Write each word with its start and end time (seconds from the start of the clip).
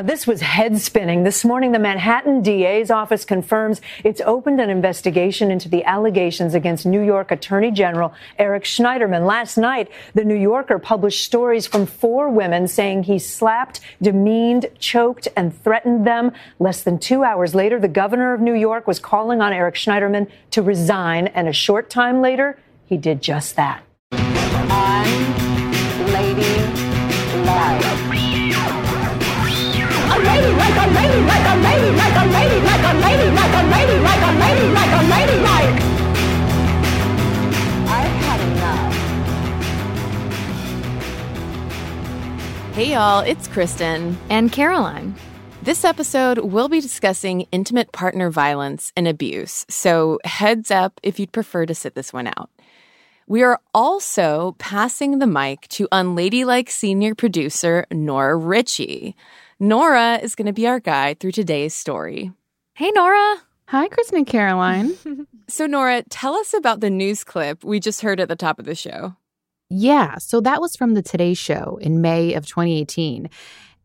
This 0.00 0.28
was 0.28 0.40
head 0.40 0.78
spinning. 0.78 1.24
This 1.24 1.44
morning, 1.44 1.72
the 1.72 1.80
Manhattan 1.80 2.40
DA's 2.40 2.88
office 2.88 3.24
confirms 3.24 3.80
it's 4.04 4.20
opened 4.20 4.60
an 4.60 4.70
investigation 4.70 5.50
into 5.50 5.68
the 5.68 5.82
allegations 5.82 6.54
against 6.54 6.86
New 6.86 7.00
York 7.00 7.32
Attorney 7.32 7.72
General 7.72 8.14
Eric 8.38 8.62
Schneiderman. 8.62 9.26
Last 9.26 9.56
night, 9.56 9.90
the 10.14 10.22
New 10.22 10.36
Yorker 10.36 10.78
published 10.78 11.24
stories 11.24 11.66
from 11.66 11.84
four 11.84 12.30
women 12.30 12.68
saying 12.68 13.02
he 13.02 13.18
slapped, 13.18 13.80
demeaned, 14.00 14.66
choked, 14.78 15.26
and 15.36 15.60
threatened 15.64 16.06
them. 16.06 16.30
Less 16.60 16.84
than 16.84 17.00
two 17.00 17.24
hours 17.24 17.52
later, 17.56 17.80
the 17.80 17.88
governor 17.88 18.32
of 18.32 18.40
New 18.40 18.54
York 18.54 18.86
was 18.86 19.00
calling 19.00 19.40
on 19.40 19.52
Eric 19.52 19.74
Schneiderman 19.74 20.30
to 20.52 20.62
resign, 20.62 21.26
and 21.26 21.48
a 21.48 21.52
short 21.52 21.90
time 21.90 22.22
later, 22.22 22.56
he 22.86 22.96
did 22.96 23.20
just 23.20 23.56
that. 23.56 23.82
I'm 24.12 26.06
lady, 26.12 26.68
Hey 42.78 42.92
y'all, 42.92 43.24
it's 43.24 43.48
Kristen 43.48 44.16
and 44.30 44.52
Caroline. 44.52 45.16
This 45.64 45.84
episode, 45.84 46.38
we'll 46.38 46.68
be 46.68 46.80
discussing 46.80 47.48
intimate 47.50 47.90
partner 47.90 48.30
violence 48.30 48.92
and 48.96 49.08
abuse, 49.08 49.66
so 49.68 50.20
heads 50.22 50.70
up 50.70 51.00
if 51.02 51.18
you'd 51.18 51.32
prefer 51.32 51.66
to 51.66 51.74
sit 51.74 51.96
this 51.96 52.12
one 52.12 52.28
out. 52.28 52.50
We 53.26 53.42
are 53.42 53.58
also 53.74 54.54
passing 54.60 55.18
the 55.18 55.26
mic 55.26 55.66
to 55.70 55.88
unladylike 55.90 56.70
senior 56.70 57.16
producer 57.16 57.84
Nora 57.90 58.36
Ritchie. 58.36 59.16
Nora 59.58 60.20
is 60.22 60.36
going 60.36 60.46
to 60.46 60.52
be 60.52 60.68
our 60.68 60.78
guide 60.78 61.18
through 61.18 61.32
today's 61.32 61.74
story. 61.74 62.30
Hey, 62.74 62.92
Nora. 62.92 63.38
Hi, 63.66 63.88
Kristen 63.88 64.18
and 64.18 64.26
Caroline. 64.28 64.94
so, 65.48 65.66
Nora, 65.66 66.04
tell 66.10 66.36
us 66.36 66.54
about 66.54 66.78
the 66.78 66.90
news 66.90 67.24
clip 67.24 67.64
we 67.64 67.80
just 67.80 68.02
heard 68.02 68.20
at 68.20 68.28
the 68.28 68.36
top 68.36 68.60
of 68.60 68.66
the 68.66 68.76
show. 68.76 69.16
Yeah, 69.70 70.16
so 70.18 70.40
that 70.40 70.60
was 70.60 70.76
from 70.76 70.94
the 70.94 71.02
Today 71.02 71.34
Show 71.34 71.78
in 71.80 72.00
May 72.00 72.34
of 72.34 72.46
2018. 72.46 73.28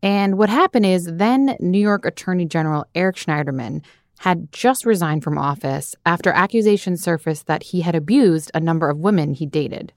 And 0.02 0.38
what 0.38 0.48
happened 0.48 0.86
is 0.86 1.06
then 1.06 1.56
New 1.60 1.78
York 1.78 2.06
Attorney 2.06 2.46
General 2.46 2.86
Eric 2.94 3.16
Schneiderman 3.16 3.82
had 4.18 4.50
just 4.52 4.86
resigned 4.86 5.24
from 5.24 5.38
office 5.38 5.94
after 6.06 6.30
accusations 6.30 7.02
surfaced 7.02 7.46
that 7.46 7.64
he 7.64 7.82
had 7.82 7.94
abused 7.94 8.50
a 8.54 8.60
number 8.60 8.88
of 8.88 8.98
women 8.98 9.34
he 9.34 9.44
dated. 9.44 9.92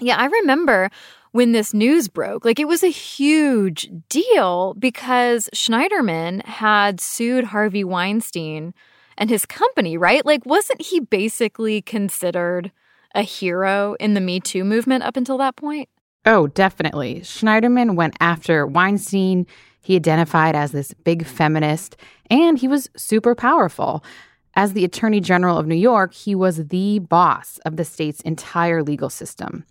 Yeah, 0.00 0.16
I 0.16 0.26
remember 0.26 0.90
when 1.32 1.52
this 1.52 1.74
news 1.74 2.08
broke. 2.08 2.44
Like 2.44 2.60
it 2.60 2.68
was 2.68 2.82
a 2.82 2.88
huge 2.88 3.90
deal 4.08 4.74
because 4.74 5.48
Schneiderman 5.54 6.44
had 6.44 7.00
sued 7.00 7.44
Harvey 7.44 7.84
Weinstein 7.84 8.74
and 9.18 9.30
his 9.30 9.46
company, 9.46 9.96
right? 9.96 10.24
Like, 10.24 10.46
wasn't 10.46 10.82
he 10.82 11.00
basically 11.00 11.82
considered 11.82 12.72
a 13.14 13.22
hero 13.22 13.94
in 14.00 14.14
the 14.14 14.20
Me 14.20 14.40
Too 14.40 14.64
movement 14.64 15.04
up 15.04 15.16
until 15.16 15.38
that 15.38 15.56
point? 15.56 15.88
Oh, 16.24 16.46
definitely. 16.46 17.20
Schneiderman 17.20 17.96
went 17.96 18.16
after 18.20 18.66
Weinstein. 18.66 19.46
He 19.80 19.96
identified 19.96 20.54
as 20.54 20.70
this 20.70 20.94
big 20.94 21.26
feminist, 21.26 21.96
and 22.30 22.58
he 22.58 22.68
was 22.68 22.88
super 22.96 23.34
powerful. 23.34 24.04
As 24.54 24.74
the 24.74 24.84
Attorney 24.84 25.20
General 25.20 25.58
of 25.58 25.66
New 25.66 25.74
York, 25.74 26.14
he 26.14 26.34
was 26.34 26.68
the 26.68 27.00
boss 27.00 27.58
of 27.64 27.76
the 27.76 27.84
state's 27.84 28.20
entire 28.20 28.82
legal 28.82 29.10
system. 29.10 29.64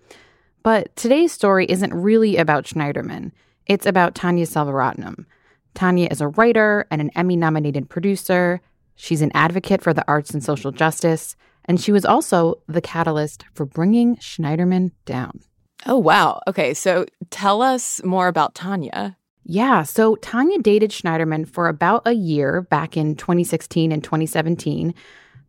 But 0.63 0.95
today's 0.95 1.31
story 1.31 1.65
isn't 1.67 1.93
really 1.93 2.37
about 2.37 2.65
Schneiderman. 2.65 3.31
It's 3.67 3.85
about 3.85 4.15
Tanya 4.15 4.45
Selvaratnam. 4.45 5.25
Tanya 5.73 6.07
is 6.11 6.19
a 6.19 6.27
writer 6.27 6.85
and 6.91 6.99
an 6.99 7.11
Emmy 7.15 7.35
nominated 7.35 7.89
producer. 7.89 8.59
She's 8.95 9.21
an 9.21 9.31
advocate 9.33 9.81
for 9.81 9.93
the 9.93 10.05
arts 10.07 10.31
and 10.31 10.43
social 10.43 10.71
justice. 10.71 11.35
And 11.65 11.79
she 11.79 11.91
was 11.91 12.05
also 12.05 12.61
the 12.67 12.81
catalyst 12.81 13.45
for 13.53 13.65
bringing 13.65 14.17
Schneiderman 14.17 14.91
down. 15.05 15.41
Oh, 15.85 15.97
wow. 15.97 16.41
Okay. 16.47 16.73
So 16.73 17.05
tell 17.29 17.61
us 17.61 18.03
more 18.03 18.27
about 18.27 18.55
Tanya. 18.55 19.17
Yeah. 19.43 19.83
So 19.83 20.15
Tanya 20.17 20.59
dated 20.59 20.91
Schneiderman 20.91 21.47
for 21.47 21.67
about 21.67 22.03
a 22.05 22.13
year 22.13 22.61
back 22.61 22.95
in 22.95 23.15
2016 23.15 23.91
and 23.91 24.03
2017. 24.03 24.93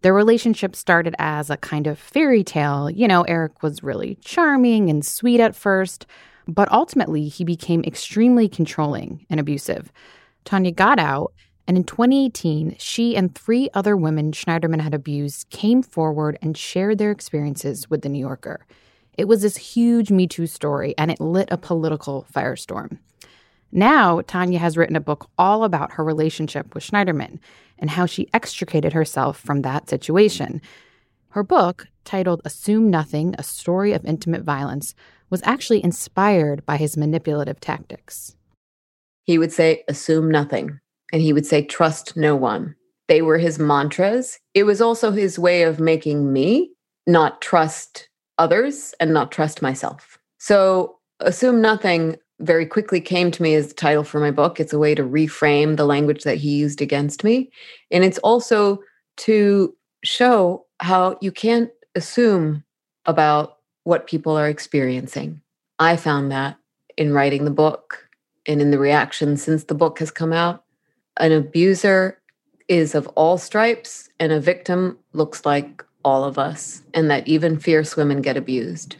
Their 0.00 0.14
relationship 0.14 0.74
started 0.74 1.14
as 1.18 1.50
a 1.50 1.56
kind 1.56 1.86
of 1.86 1.98
fairy 1.98 2.42
tale. 2.42 2.90
You 2.90 3.06
know, 3.06 3.22
Eric 3.22 3.62
was 3.62 3.82
really 3.82 4.16
charming 4.24 4.90
and 4.90 5.04
sweet 5.04 5.38
at 5.38 5.54
first, 5.54 6.06
but 6.48 6.70
ultimately 6.72 7.28
he 7.28 7.44
became 7.44 7.84
extremely 7.84 8.48
controlling 8.48 9.26
and 9.30 9.38
abusive. 9.38 9.92
Tanya 10.44 10.72
got 10.72 10.98
out, 10.98 11.32
and 11.72 11.78
in 11.78 11.84
2018, 11.84 12.76
she 12.78 13.16
and 13.16 13.34
three 13.34 13.70
other 13.72 13.96
women 13.96 14.32
Schneiderman 14.32 14.82
had 14.82 14.92
abused 14.92 15.48
came 15.48 15.82
forward 15.82 16.38
and 16.42 16.54
shared 16.54 16.98
their 16.98 17.10
experiences 17.10 17.88
with 17.88 18.02
The 18.02 18.10
New 18.10 18.18
Yorker. 18.18 18.66
It 19.16 19.26
was 19.26 19.40
this 19.40 19.56
huge 19.56 20.10
Me 20.10 20.26
Too 20.26 20.46
story, 20.46 20.94
and 20.98 21.10
it 21.10 21.18
lit 21.18 21.48
a 21.50 21.56
political 21.56 22.26
firestorm. 22.30 22.98
Now, 23.72 24.20
Tanya 24.20 24.58
has 24.58 24.76
written 24.76 24.96
a 24.96 25.00
book 25.00 25.30
all 25.38 25.64
about 25.64 25.92
her 25.92 26.04
relationship 26.04 26.74
with 26.74 26.84
Schneiderman 26.84 27.38
and 27.78 27.88
how 27.88 28.04
she 28.04 28.28
extricated 28.34 28.92
herself 28.92 29.40
from 29.40 29.62
that 29.62 29.88
situation. 29.88 30.60
Her 31.30 31.42
book, 31.42 31.86
titled 32.04 32.42
Assume 32.44 32.90
Nothing 32.90 33.34
A 33.38 33.42
Story 33.42 33.94
of 33.94 34.04
Intimate 34.04 34.42
Violence, 34.42 34.94
was 35.30 35.40
actually 35.44 35.82
inspired 35.82 36.66
by 36.66 36.76
his 36.76 36.98
manipulative 36.98 37.60
tactics. 37.60 38.36
He 39.24 39.38
would 39.38 39.52
say, 39.52 39.84
Assume 39.88 40.30
nothing. 40.30 40.81
And 41.12 41.22
he 41.22 41.32
would 41.32 41.46
say, 41.46 41.62
Trust 41.62 42.16
no 42.16 42.34
one. 42.34 42.74
They 43.08 43.22
were 43.22 43.38
his 43.38 43.58
mantras. 43.58 44.38
It 44.54 44.64
was 44.64 44.80
also 44.80 45.10
his 45.10 45.38
way 45.38 45.62
of 45.62 45.78
making 45.78 46.32
me 46.32 46.70
not 47.06 47.42
trust 47.42 48.08
others 48.38 48.94
and 49.00 49.12
not 49.12 49.30
trust 49.30 49.62
myself. 49.62 50.18
So, 50.38 50.98
Assume 51.20 51.60
Nothing 51.60 52.16
very 52.40 52.66
quickly 52.66 53.00
came 53.00 53.30
to 53.30 53.42
me 53.42 53.54
as 53.54 53.68
the 53.68 53.74
title 53.74 54.02
for 54.02 54.18
my 54.18 54.30
book. 54.30 54.58
It's 54.58 54.72
a 54.72 54.78
way 54.78 54.94
to 54.94 55.04
reframe 55.04 55.76
the 55.76 55.84
language 55.84 56.24
that 56.24 56.38
he 56.38 56.56
used 56.56 56.82
against 56.82 57.22
me. 57.22 57.50
And 57.90 58.04
it's 58.04 58.18
also 58.18 58.82
to 59.18 59.74
show 60.02 60.66
how 60.80 61.16
you 61.20 61.30
can't 61.30 61.70
assume 61.94 62.64
about 63.06 63.58
what 63.84 64.06
people 64.06 64.36
are 64.36 64.48
experiencing. 64.48 65.40
I 65.78 65.96
found 65.96 66.32
that 66.32 66.56
in 66.96 67.12
writing 67.12 67.44
the 67.44 67.50
book 67.50 68.08
and 68.46 68.60
in 68.60 68.70
the 68.70 68.78
reactions 68.78 69.42
since 69.42 69.64
the 69.64 69.74
book 69.74 69.98
has 70.00 70.10
come 70.10 70.32
out. 70.32 70.64
An 71.18 71.32
abuser 71.32 72.18
is 72.68 72.94
of 72.94 73.06
all 73.08 73.36
stripes, 73.38 74.08
and 74.18 74.32
a 74.32 74.40
victim 74.40 74.98
looks 75.12 75.44
like 75.44 75.84
all 76.04 76.24
of 76.24 76.38
us, 76.38 76.82
and 76.94 77.10
that 77.10 77.28
even 77.28 77.58
fierce 77.58 77.96
women 77.96 78.22
get 78.22 78.36
abused. 78.36 78.96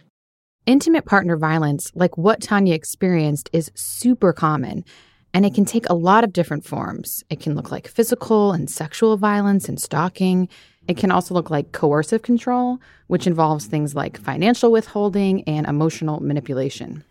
Intimate 0.67 1.07
partner 1.07 1.37
violence, 1.37 1.91
like 1.95 2.19
what 2.19 2.43
Tanya 2.43 2.75
experienced, 2.75 3.49
is 3.53 3.73
super 3.75 4.33
common, 4.33 4.85
and 5.33 5.47
it 5.47 5.55
can 5.55 5.65
take 5.65 5.89
a 5.89 5.95
lot 5.95 6.23
of 6.23 6.33
different 6.33 6.65
forms. 6.65 7.25
It 7.31 7.41
can 7.41 7.55
look 7.55 7.71
like 7.71 7.89
physical 7.89 8.53
and 8.53 8.71
sexual 8.71 9.17
violence 9.17 9.69
and 9.69 9.81
stalking. 9.81 10.49
It 10.87 10.99
can 10.99 11.11
also 11.11 11.33
look 11.33 11.49
like 11.49 11.73
coercive 11.73 12.23
control, 12.23 12.79
which 13.07 13.27
involves 13.27 13.65
things 13.65 13.95
like 13.95 14.19
financial 14.19 14.71
withholding 14.71 15.45
and 15.45 15.67
emotional 15.67 16.21
manipulation. 16.21 17.05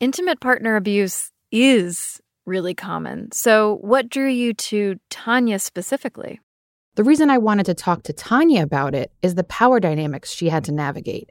Intimate 0.00 0.40
partner 0.40 0.76
abuse 0.76 1.30
is 1.50 2.21
really 2.46 2.74
common. 2.74 3.30
So, 3.32 3.78
what 3.80 4.08
drew 4.08 4.28
you 4.28 4.54
to 4.54 4.98
Tanya 5.10 5.58
specifically? 5.58 6.40
The 6.94 7.04
reason 7.04 7.30
I 7.30 7.38
wanted 7.38 7.66
to 7.66 7.74
talk 7.74 8.02
to 8.04 8.12
Tanya 8.12 8.62
about 8.62 8.94
it 8.94 9.12
is 9.22 9.34
the 9.34 9.44
power 9.44 9.80
dynamics 9.80 10.30
she 10.30 10.48
had 10.48 10.64
to 10.64 10.72
navigate. 10.72 11.30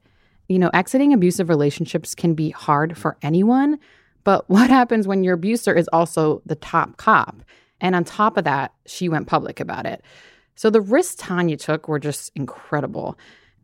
You 0.49 0.57
know, 0.57 0.71
exiting 0.73 1.13
abusive 1.13 1.49
relationships 1.49 2.15
can 2.15 2.33
be 2.33 2.49
hard 2.49 2.97
for 2.97 3.17
anyone, 3.21 3.77
but 4.23 4.49
what 4.49 4.69
happens 4.69 5.07
when 5.07 5.23
your 5.23 5.35
abuser 5.35 5.73
is 5.73 5.87
also 5.93 6.41
the 6.45 6.55
top 6.55 6.97
cop? 6.97 7.43
And 7.79 7.95
on 7.95 8.03
top 8.03 8.37
of 8.37 8.43
that, 8.43 8.73
she 8.85 9.09
went 9.09 9.27
public 9.27 9.59
about 9.59 9.85
it. 9.85 10.03
So 10.55 10.69
the 10.69 10.81
risks 10.81 11.15
Tanya 11.15 11.57
took 11.57 11.87
were 11.87 11.99
just 11.99 12.31
incredible. 12.35 13.17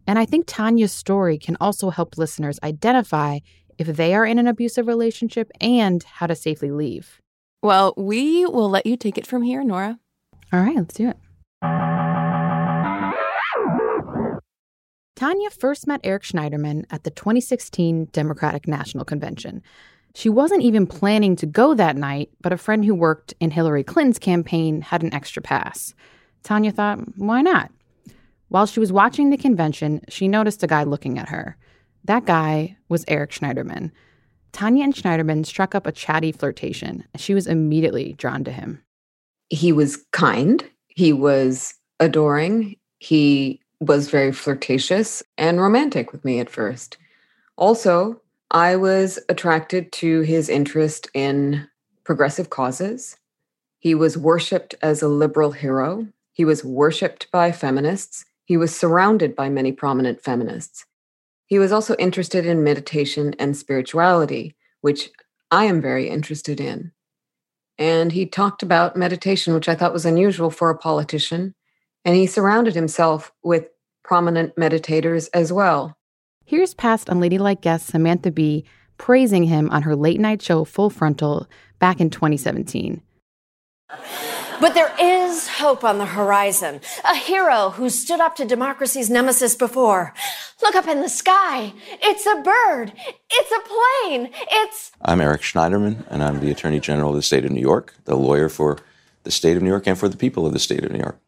And 0.08 0.18
I 0.18 0.26
think 0.26 0.46
Tanya's 0.48 0.94
story 0.94 1.38
can 1.38 1.58
also 1.60 1.90
help 1.90 2.18
listeners 2.18 2.60
identify 2.64 3.40
if 3.78 3.88
they 3.88 4.16
are 4.16 4.26
in 4.26 4.40
an 4.40 4.48
abusive 4.48 4.88
relationship 4.88 5.52
and 5.62 6.04
how 6.04 6.28
to 6.28 6.36
safely 6.36 6.72
leave. 6.72 7.22
Well, 7.62 7.94
we 7.98 8.46
will 8.46 8.70
let 8.70 8.86
you 8.86 8.98
take 8.98 9.18
it 9.18 9.28
from 9.28 9.42
here, 9.42 9.64
Nora. 9.64 10.00
All 10.54 10.62
right, 10.62 10.76
let's 10.76 10.94
do 10.94 11.10
it. 11.10 11.18
Tanya 15.16 15.50
first 15.50 15.88
met 15.88 16.00
Eric 16.04 16.22
Schneiderman 16.24 16.86
at 16.92 17.04
the 17.04 17.10
2016 17.10 18.10
Democratic 18.12 18.68
National 18.68 19.04
Convention. 19.04 19.64
She 20.14 20.30
wasn't 20.30 20.62
even 20.62 20.86
planning 20.86 21.36
to 21.38 21.46
go 21.48 21.74
that 21.74 21.96
night, 21.96 22.30
but 22.42 22.54
a 22.54 22.58
friend 22.58 22.86
who 22.86 22.94
worked 22.94 23.34
in 23.40 23.52
Hillary 23.52 23.84
Clinton's 23.84 24.20
campaign 24.20 24.82
had 24.82 25.02
an 25.02 25.14
extra 25.14 25.42
pass. 25.42 25.96
Tanya 26.44 26.72
thought, 26.72 27.00
why 27.18 27.42
not? 27.42 27.72
While 28.50 28.68
she 28.68 28.80
was 28.80 28.92
watching 28.94 29.30
the 29.30 29.38
convention, 29.38 30.02
she 30.08 30.28
noticed 30.28 30.64
a 30.64 30.68
guy 30.68 30.84
looking 30.84 31.18
at 31.18 31.30
her. 31.30 31.58
That 32.06 32.26
guy 32.26 32.78
was 32.88 33.04
Eric 33.08 33.32
Schneiderman. 33.32 33.92
Tanya 34.58 34.86
and 34.86 34.96
Schneiderman 34.96 35.46
struck 35.46 35.76
up 35.76 35.86
a 35.86 35.92
chatty 35.92 36.32
flirtation. 36.32 37.04
She 37.16 37.36
was 37.36 37.46
immediately 37.46 38.14
drawn 38.14 38.44
to 38.46 38.52
him. 38.52 38.82
He 39.50 39.72
was 39.72 40.04
kind, 40.14 40.68
he 40.88 41.14
was 41.14 41.76
adoring, 42.00 42.76
he 42.98 43.62
was 43.80 44.10
very 44.10 44.32
flirtatious 44.32 45.22
and 45.38 45.62
romantic 45.62 46.12
with 46.12 46.26
me 46.26 46.40
at 46.40 46.50
first. 46.50 46.98
Also, 47.56 48.20
I 48.50 48.76
was 48.78 49.20
attracted 49.30 49.92
to 49.92 50.22
his 50.22 50.50
interest 50.50 51.08
in 51.14 51.68
progressive 52.04 52.50
causes. 52.50 53.16
He 53.78 53.94
was 53.94 54.18
worshiped 54.18 54.74
as 54.82 55.04
a 55.04 55.08
liberal 55.08 55.52
hero. 55.52 56.08
He 56.34 56.46
was 56.46 56.66
worshiped 56.66 57.30
by 57.32 57.52
feminists. 57.52 58.26
He 58.46 58.58
was 58.58 58.76
surrounded 58.76 59.36
by 59.36 59.50
many 59.50 59.72
prominent 59.72 60.24
feminists. 60.24 60.88
He 61.48 61.60
was 61.60 61.72
also 61.72 61.96
interested 61.96 62.46
in 62.46 62.64
meditation 62.64 63.34
and 63.40 63.58
spirituality, 63.58 64.56
which 64.82 65.10
I 65.50 65.66
am 65.66 65.82
very 65.82 66.10
interested 66.10 66.60
in. 66.60 66.92
And 67.78 68.12
he 68.12 68.26
talked 68.26 68.64
about 68.64 68.98
meditation, 68.98 69.54
which 69.54 69.70
I 69.70 69.76
thought 69.76 69.94
was 69.94 70.06
unusual 70.06 70.52
for 70.52 70.70
a 70.70 70.78
politician. 70.78 71.56
And 72.04 72.16
he 72.16 72.28
surrounded 72.28 72.76
himself 72.76 73.32
with 73.44 73.70
prominent 74.04 74.56
meditators 74.56 75.30
as 75.34 75.52
well. 75.54 75.98
Here's 76.46 76.74
past 76.74 77.08
Unladylike 77.08 77.62
guest 77.62 77.88
Samantha 77.88 78.32
Bee 78.32 78.66
praising 78.98 79.44
him 79.44 79.70
on 79.70 79.84
her 79.84 79.96
late 79.96 80.20
night 80.20 80.42
show 80.42 80.64
Full 80.64 80.90
Frontal 80.90 81.48
back 81.80 82.00
in 82.00 82.10
2017. 82.10 83.02
But 84.60 84.74
there 84.74 84.92
is 85.00 85.48
hope 85.48 85.84
on 85.84 86.00
the 86.00 86.06
horizon. 86.08 86.82
A 87.08 87.16
hero 87.16 87.70
who 87.70 87.92
stood 87.92 88.20
up 88.20 88.36
to 88.38 88.46
democracy's 88.46 89.08
nemesis 89.08 89.56
before. 89.56 90.16
Look 90.64 90.74
up 90.74 90.88
in 90.88 91.02
the 91.02 91.10
sky. 91.10 91.74
It's 92.02 92.26
a 92.26 92.42
bird. 92.42 92.92
It's 93.30 93.52
a 93.52 94.10
plane. 94.10 94.32
It's. 94.50 94.92
I'm 95.04 95.22
Eric 95.22 95.42
Schneiderman, 95.42 96.06
and 96.10 96.24
I'm 96.24 96.40
the 96.40 96.50
Attorney 96.50 96.80
General 96.80 97.12
of 97.12 97.18
the 97.18 97.22
state 97.22 97.46
of 97.46 97.52
New 97.52 97.62
York, 97.62 97.94
the 98.06 98.16
lawyer 98.16 98.50
for 98.50 98.80
the 99.24 99.32
state 99.32 99.58
of 99.58 99.62
New 99.62 99.70
York 99.70 99.86
and 99.86 99.98
for 99.98 100.10
the 100.10 100.18
people 100.18 100.48
of 100.48 100.54
the 100.54 100.60
state 100.60 100.84
of 100.84 100.92
New 100.92 101.00
York. 101.00 101.20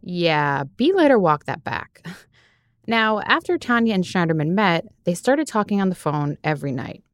Yeah, 0.00 0.64
Bee 0.76 0.94
let 0.94 1.10
her 1.10 1.18
walk 1.18 1.44
that 1.44 1.62
back. 1.62 2.06
Now, 2.86 3.20
after 3.20 3.58
Tanya 3.58 3.94
and 3.94 4.04
Schneiderman 4.04 4.52
met, 4.52 4.86
they 5.04 5.14
started 5.14 5.46
talking 5.46 5.82
on 5.82 5.90
the 5.90 5.94
phone 5.94 6.38
every 6.42 6.72
night. 6.72 7.04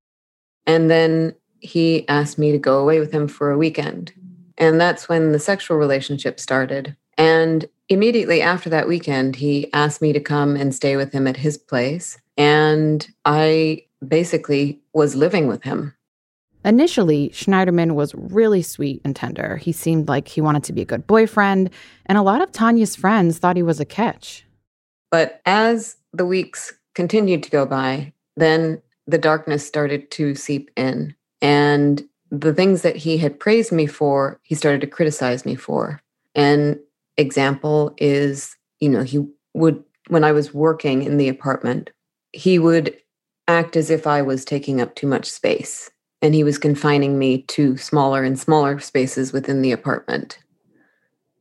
And 0.65 0.89
then 0.89 1.35
he 1.59 2.09
asked 2.09 2.39
me 2.39 2.53
to 2.53 2.59
go 2.59 2.79
away 2.79 3.01
with 3.01 3.11
him 3.11 3.27
for 3.27 3.51
a 3.51 3.59
weekend. 3.59 4.13
And 4.59 4.81
that's 4.81 5.09
when 5.09 5.33
the 5.33 5.39
sexual 5.39 5.79
relationship 5.79 6.39
started. 6.39 6.97
And 7.17 7.69
immediately 7.89 8.43
after 8.43 8.69
that 8.71 8.89
weekend, 8.89 9.37
he 9.37 9.73
asked 9.73 10.03
me 10.03 10.13
to 10.13 10.21
come 10.21 10.57
and 10.57 10.75
stay 10.75 10.97
with 10.97 11.13
him 11.13 11.27
at 11.27 11.37
his 11.37 11.57
place. 11.57 12.19
And 12.37 13.09
I 13.25 13.85
basically 14.07 14.81
was 14.93 15.15
living 15.15 15.49
with 15.49 15.63
him. 15.63 15.95
Initially, 16.65 17.31
Schneiderman 17.31 17.93
was 17.93 18.15
really 18.15 18.63
sweet 18.63 19.01
and 19.05 19.15
tender. 19.15 19.57
He 19.57 19.73
seemed 19.73 20.09
like 20.09 20.29
he 20.29 20.41
wanted 20.41 20.65
to 20.65 20.73
be 20.73 20.83
a 20.83 20.85
good 20.85 21.07
boyfriend, 21.07 21.71
and 22.07 22.19
a 22.19 22.23
lot 22.23 22.43
of 22.43 22.53
Tanya's 22.53 22.97
friends 22.97 23.39
thought 23.39 23.57
he 23.57 23.63
was 23.63 23.81
a 23.81 23.85
catch. 23.85 24.45
But 25.11 25.41
as 25.47 25.97
the 26.13 26.27
weeks 26.27 26.75
continued 26.95 27.43
to 27.45 27.51
go 27.51 27.65
by, 27.65 28.13
then 28.37 28.83
the 29.07 29.19
darkness 29.19 29.67
started 29.67 30.11
to 30.13 30.35
seep 30.35 30.71
in. 30.77 31.15
And 31.41 32.05
the 32.31 32.55
things 32.55 32.83
that 32.83 32.97
he 32.97 33.19
had 33.19 33.41
praised 33.41 33.73
me 33.73 33.87
for, 33.87 34.41
he 34.43 34.55
started 34.55 34.81
to 34.83 34.87
criticize 34.87 35.45
me 35.45 35.55
for. 35.55 36.01
An 36.35 36.79
example 37.17 37.95
is, 37.99 38.57
you 38.81 38.89
know, 38.89 39.03
he 39.03 39.27
would, 39.55 39.83
when 40.09 40.25
I 40.25 40.33
was 40.33 40.55
working 40.55 41.03
in 41.03 41.17
the 41.17 41.29
apartment, 41.29 41.91
he 42.33 42.59
would 42.59 42.97
act 43.47 43.77
as 43.77 43.91
if 43.91 44.07
I 44.07 44.23
was 44.23 44.45
taking 44.45 44.81
up 44.81 44.95
too 44.95 45.07
much 45.07 45.27
space. 45.27 45.91
And 46.21 46.35
he 46.35 46.45
was 46.45 46.59
confining 46.59 47.19
me 47.19 47.43
to 47.43 47.77
smaller 47.77 48.25
and 48.25 48.39
smaller 48.39 48.81
spaces 48.81 49.33
within 49.33 49.63
the 49.63 49.73
apartment. 49.73 50.39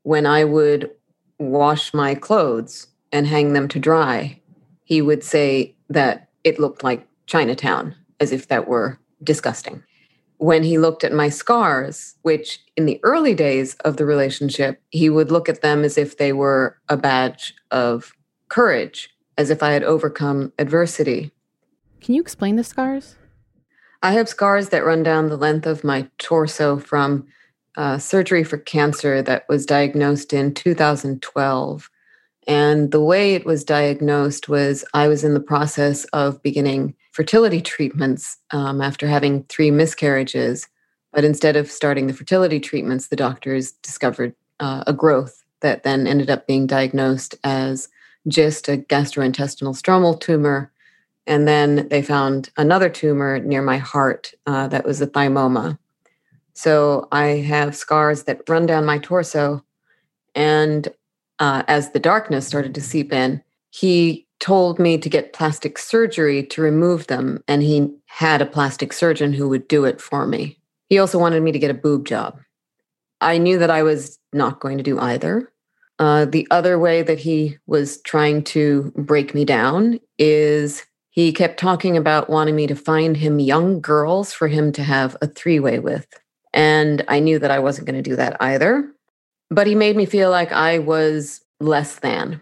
When 0.04 0.26
I 0.26 0.44
would 0.44 0.92
wash 1.40 1.94
my 1.94 2.16
clothes 2.16 2.88
and 3.12 3.28
hang 3.28 3.54
them 3.54 3.68
to 3.70 3.80
dry, 3.80 4.40
he 4.84 5.02
would 5.02 5.24
say 5.24 5.76
that 5.90 6.30
it 6.44 6.60
looked 6.60 6.84
like 6.84 7.08
Chinatown, 7.26 7.96
as 8.20 8.32
if 8.32 8.48
that 8.48 8.68
were 8.68 9.00
disgusting. 9.24 9.84
When 10.38 10.64
he 10.64 10.78
looked 10.78 11.04
at 11.04 11.14
my 11.14 11.30
scars, 11.30 12.16
which 12.22 12.60
in 12.76 12.86
the 12.86 13.00
early 13.04 13.34
days 13.34 13.76
of 13.84 13.98
the 13.98 14.06
relationship, 14.06 14.82
he 14.90 15.10
would 15.10 15.32
look 15.32 15.50
at 15.50 15.62
them 15.62 15.84
as 15.84 15.98
if 15.98 16.18
they 16.18 16.32
were 16.32 16.78
a 16.90 16.98
badge 16.98 17.56
of 17.72 18.14
courage, 18.50 19.10
as 19.38 19.50
if 19.50 19.64
I 19.64 19.72
had 19.72 19.84
overcome 19.84 20.54
adversity. 20.60 21.32
Can 22.02 22.14
you 22.14 22.22
explain 22.22 22.56
the 22.56 22.64
scars? 22.64 23.16
I 24.04 24.12
have 24.12 24.30
scars 24.30 24.70
that 24.70 24.86
run 24.86 25.02
down 25.02 25.30
the 25.30 25.38
length 25.38 25.66
of 25.66 25.84
my 25.84 26.08
torso 26.20 26.78
from 26.78 27.28
uh, 27.76 27.98
surgery 27.98 28.44
for 28.44 28.58
cancer 28.58 29.24
that 29.24 29.46
was 29.50 29.66
diagnosed 29.66 30.34
in 30.34 30.54
2012 30.54 31.90
and 32.48 32.92
the 32.92 33.02
way 33.02 33.36
it 33.36 33.46
was 33.46 33.66
diagnosed 33.66 34.48
was 34.48 34.86
I 34.94 35.10
was 35.10 35.24
in 35.24 35.34
the 35.34 35.42
process 35.42 36.06
of 36.06 36.42
beginning 36.42 36.96
fertility 37.18 37.62
treatments 37.62 38.38
um, 38.52 38.80
after 38.80 39.08
having 39.08 39.42
three 39.46 39.72
miscarriages. 39.72 40.68
But 41.12 41.24
instead 41.24 41.56
of 41.56 41.72
starting 41.72 42.06
the 42.06 42.14
fertility 42.14 42.60
treatments, 42.60 43.08
the 43.08 43.16
doctors 43.16 43.72
discovered 43.72 44.36
uh, 44.60 44.84
a 44.86 44.94
growth 44.94 45.44
that 45.62 45.82
then 45.82 46.06
ended 46.06 46.30
up 46.30 46.46
being 46.46 46.68
diagnosed 46.68 47.34
as 47.44 47.90
just 48.28 48.70
a 48.70 48.78
gastrointestinal 48.78 49.76
stromal 49.76 50.20
tumor. 50.20 50.72
And 51.26 51.48
then 51.48 51.88
they 51.88 52.04
found 52.04 52.52
another 52.56 52.88
tumor 52.88 53.40
near 53.40 53.64
my 53.64 53.78
heart 53.80 54.32
uh, 54.46 54.68
that 54.68 54.86
was 54.86 55.02
a 55.02 55.08
thymoma. 55.08 55.80
So 56.54 57.08
I 57.12 57.42
have 57.48 57.76
scars 57.76 58.26
that 58.26 58.48
run 58.48 58.68
down 58.68 58.86
my 58.86 59.00
torso. 59.00 59.66
And 60.36 60.88
uh, 61.40 61.64
as 61.68 61.94
the 61.94 62.00
darkness 62.00 62.46
started 62.46 62.76
to 62.76 62.82
seep 62.82 63.12
in, 63.12 63.42
he 63.72 64.27
told 64.40 64.80
me 64.80 64.98
to 64.98 65.10
get 65.10 65.34
plastic 65.34 65.78
surgery 65.78 66.44
to 66.48 66.62
remove 66.62 67.08
them. 67.08 67.44
And 67.48 67.62
he 67.62 67.90
had 68.06 68.42
a 68.42 68.46
plastic 68.46 68.94
surgeon 68.94 69.34
who 69.34 69.50
would 69.50 69.68
do 69.68 69.86
it 69.86 70.00
for 70.00 70.28
me. 70.28 70.60
He 70.90 71.00
also 71.00 71.20
wanted 71.20 71.44
me 71.44 71.52
to 71.52 71.60
get 71.60 71.72
a 71.72 71.76
boob 71.76 72.06
job. 72.06 72.40
I 73.20 73.38
knew 73.38 73.58
that 73.58 73.70
I 73.70 73.84
was 73.84 74.20
not 74.32 74.60
going 74.60 74.78
to 74.78 74.84
do 74.84 75.00
either. 75.00 75.52
Uh, 76.00 76.26
the 76.26 76.48
other 76.52 76.78
way 76.78 77.02
that 77.02 77.20
he 77.20 77.58
was 77.66 78.02
trying 78.04 78.44
to 78.44 78.94
break 78.96 79.34
me 79.34 79.44
down 79.44 80.00
is 80.20 80.86
he 81.10 81.34
kept 81.34 81.60
talking 81.60 81.98
about 81.98 82.30
wanting 82.30 82.56
me 82.56 82.68
to 82.68 82.76
find 82.76 83.18
him 83.18 83.40
young 83.40 83.82
girls 83.82 84.32
for 84.32 84.48
him 84.48 84.72
to 84.74 84.84
have 84.84 85.18
a 85.22 85.28
three 85.28 85.60
way 85.60 85.80
with. 85.80 86.08
And 86.54 87.04
I 87.08 87.20
knew 87.20 87.40
that 87.40 87.52
I 87.52 87.60
wasn't 87.60 87.88
going 87.88 88.02
to 88.02 88.08
do 88.08 88.16
that 88.16 88.38
either 88.40 88.94
but 89.50 89.68
he 89.68 89.76
made 89.76 89.96
me 89.96 90.06
feel 90.06 90.30
like 90.30 90.52
I 90.52 90.80
was 90.80 91.42
less 91.60 92.00
than. 92.00 92.42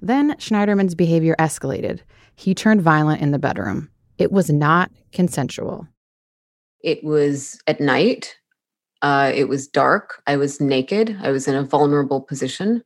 Then 0.00 0.34
Schneiderman's 0.36 0.94
behavior 0.94 1.34
escalated. 1.38 2.00
He 2.36 2.54
turned 2.54 2.82
violent 2.82 3.20
in 3.20 3.32
the 3.32 3.38
bedroom. 3.38 3.90
It 4.16 4.32
was 4.32 4.50
not 4.50 4.90
consensual. 5.12 5.86
It 6.82 7.02
was 7.02 7.60
at 7.66 7.80
night. 7.80 8.36
Uh, 9.02 9.32
it 9.34 9.48
was 9.48 9.68
dark. 9.68 10.22
I 10.26 10.36
was 10.36 10.60
naked. 10.60 11.16
I 11.20 11.30
was 11.30 11.48
in 11.48 11.54
a 11.54 11.64
vulnerable 11.64 12.20
position. 12.20 12.82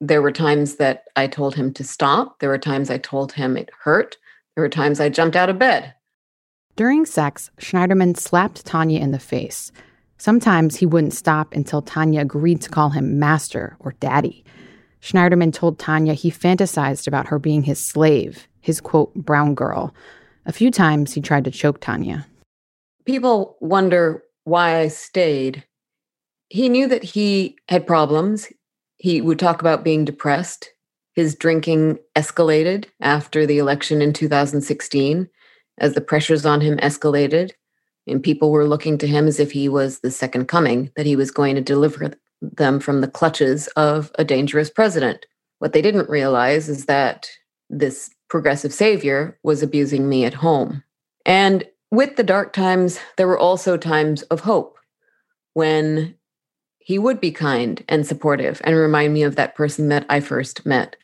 There 0.00 0.22
were 0.22 0.32
times 0.32 0.76
that 0.76 1.04
I 1.16 1.26
told 1.26 1.54
him 1.54 1.72
to 1.74 1.84
stop. 1.84 2.40
There 2.40 2.48
were 2.48 2.58
times 2.58 2.90
I 2.90 2.98
told 2.98 3.32
him 3.32 3.56
it 3.56 3.70
hurt. 3.82 4.16
There 4.54 4.62
were 4.62 4.68
times 4.68 5.00
I 5.00 5.08
jumped 5.08 5.36
out 5.36 5.48
of 5.48 5.58
bed. 5.58 5.94
During 6.74 7.06
sex, 7.06 7.50
Schneiderman 7.60 8.16
slapped 8.18 8.64
Tanya 8.64 8.98
in 9.00 9.10
the 9.10 9.18
face. 9.18 9.72
Sometimes 10.16 10.76
he 10.76 10.86
wouldn't 10.86 11.12
stop 11.12 11.52
until 11.52 11.82
Tanya 11.82 12.20
agreed 12.20 12.62
to 12.62 12.70
call 12.70 12.90
him 12.90 13.18
master 13.18 13.76
or 13.78 13.92
daddy. 14.00 14.44
Schneiderman 15.02 15.52
told 15.52 15.78
Tanya 15.78 16.14
he 16.14 16.30
fantasized 16.30 17.06
about 17.06 17.26
her 17.26 17.38
being 17.38 17.64
his 17.64 17.78
slave, 17.78 18.46
his 18.60 18.80
quote, 18.80 19.12
brown 19.14 19.54
girl. 19.54 19.92
A 20.46 20.52
few 20.52 20.70
times 20.70 21.12
he 21.12 21.20
tried 21.20 21.44
to 21.44 21.50
choke 21.50 21.80
Tanya. 21.80 22.26
People 23.04 23.56
wonder 23.60 24.22
why 24.44 24.78
I 24.78 24.88
stayed. 24.88 25.64
He 26.48 26.68
knew 26.68 26.86
that 26.86 27.02
he 27.02 27.56
had 27.68 27.86
problems. 27.86 28.48
He 28.98 29.20
would 29.20 29.38
talk 29.38 29.60
about 29.60 29.84
being 29.84 30.04
depressed. 30.04 30.70
His 31.14 31.34
drinking 31.34 31.98
escalated 32.16 32.86
after 33.00 33.44
the 33.44 33.58
election 33.58 34.00
in 34.00 34.12
2016 34.12 35.28
as 35.78 35.94
the 35.94 36.00
pressures 36.00 36.46
on 36.46 36.60
him 36.60 36.78
escalated 36.78 37.50
and 38.06 38.22
people 38.22 38.50
were 38.50 38.66
looking 38.66 38.98
to 38.98 39.06
him 39.06 39.26
as 39.26 39.38
if 39.38 39.52
he 39.52 39.68
was 39.68 40.00
the 40.00 40.10
second 40.10 40.46
coming, 40.46 40.90
that 40.96 41.06
he 41.06 41.16
was 41.16 41.30
going 41.30 41.54
to 41.54 41.60
deliver 41.60 42.04
them 42.42 42.80
from 42.80 43.00
the 43.00 43.08
clutches 43.08 43.68
of 43.68 44.10
a 44.18 44.24
dangerous 44.24 44.68
president. 44.68 45.26
What 45.60 45.72
they 45.72 45.82
didn't 45.82 46.10
realize 46.10 46.68
is 46.68 46.86
that 46.86 47.30
this 47.70 48.10
progressive 48.28 48.72
savior 48.72 49.38
was 49.42 49.62
abusing 49.62 50.08
me 50.08 50.24
at 50.24 50.34
home. 50.34 50.82
And 51.24 51.64
with 51.90 52.16
the 52.16 52.24
dark 52.24 52.52
times, 52.52 52.98
there 53.16 53.28
were 53.28 53.38
also 53.38 53.76
times 53.76 54.22
of 54.22 54.40
hope 54.40 54.76
when 55.54 56.14
he 56.78 56.98
would 56.98 57.20
be 57.20 57.30
kind 57.30 57.84
and 57.88 58.06
supportive 58.06 58.60
and 58.64 58.74
remind 58.74 59.14
me 59.14 59.22
of 59.22 59.36
that 59.36 59.54
person 59.54 59.88
that 59.88 60.04
I 60.08 60.20
first 60.20 60.66
met. 60.66 60.96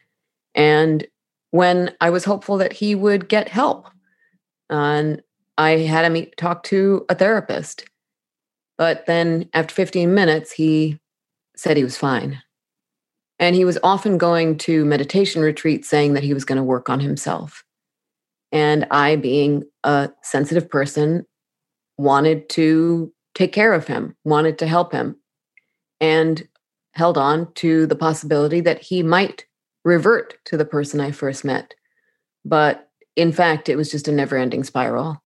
And 0.55 1.07
when 1.51 1.95
I 2.01 2.11
was 2.11 2.25
hopeful 2.25 2.59
that 2.59 2.73
he 2.73 2.95
would 2.95 3.29
get 3.29 3.49
help. 3.49 3.89
And 4.71 5.23
I 5.57 5.71
had 5.79 6.11
him 6.11 6.27
talk 6.37 6.63
to 6.65 7.07
a 7.09 7.15
therapist. 7.15 7.85
But 8.77 9.07
then 9.07 9.49
after 9.55 9.75
15 9.75 10.15
minutes, 10.15 10.53
he 10.53 10.99
said 11.59 11.77
he 11.77 11.85
was 11.85 11.97
fine. 11.97 12.41
And 13.41 13.55
he 13.55 13.65
was 13.65 13.79
often 13.83 14.19
going 14.19 14.59
to 14.59 14.85
meditation 14.85 15.43
retreats 15.43 15.89
saying 15.89 16.15
that 16.15 16.23
he 16.23 16.35
was 16.35 16.45
going 16.45 16.57
to 16.57 16.63
work 16.63 16.89
on 16.89 17.01
himself. 17.01 17.65
And 18.51 18.87
I, 18.91 19.17
being 19.17 19.65
a 19.85 20.11
sensitive 20.23 20.71
person, 20.71 21.27
wanted 21.97 22.49
to 22.51 23.13
take 23.35 23.53
care 23.53 23.73
of 23.73 23.87
him, 23.87 24.17
wanted 24.25 24.59
to 24.59 24.67
help 24.67 24.93
him, 24.93 25.17
and 26.01 26.47
held 26.93 27.19
on 27.19 27.53
to 27.55 27.87
the 27.87 27.97
possibility 27.97 28.61
that 28.61 28.81
he 28.81 29.03
might 29.03 29.45
revert 29.85 30.37
to 30.47 30.57
the 30.57 30.65
person 30.65 31.01
I 31.01 31.11
first 31.11 31.45
met. 31.45 31.75
But 32.45 32.89
in 33.17 33.33
fact, 33.33 33.69
it 33.69 33.77
was 33.77 33.91
just 33.91 34.09
a 34.09 34.13
never 34.13 34.37
ending 34.37 34.65
spiral. 34.65 35.23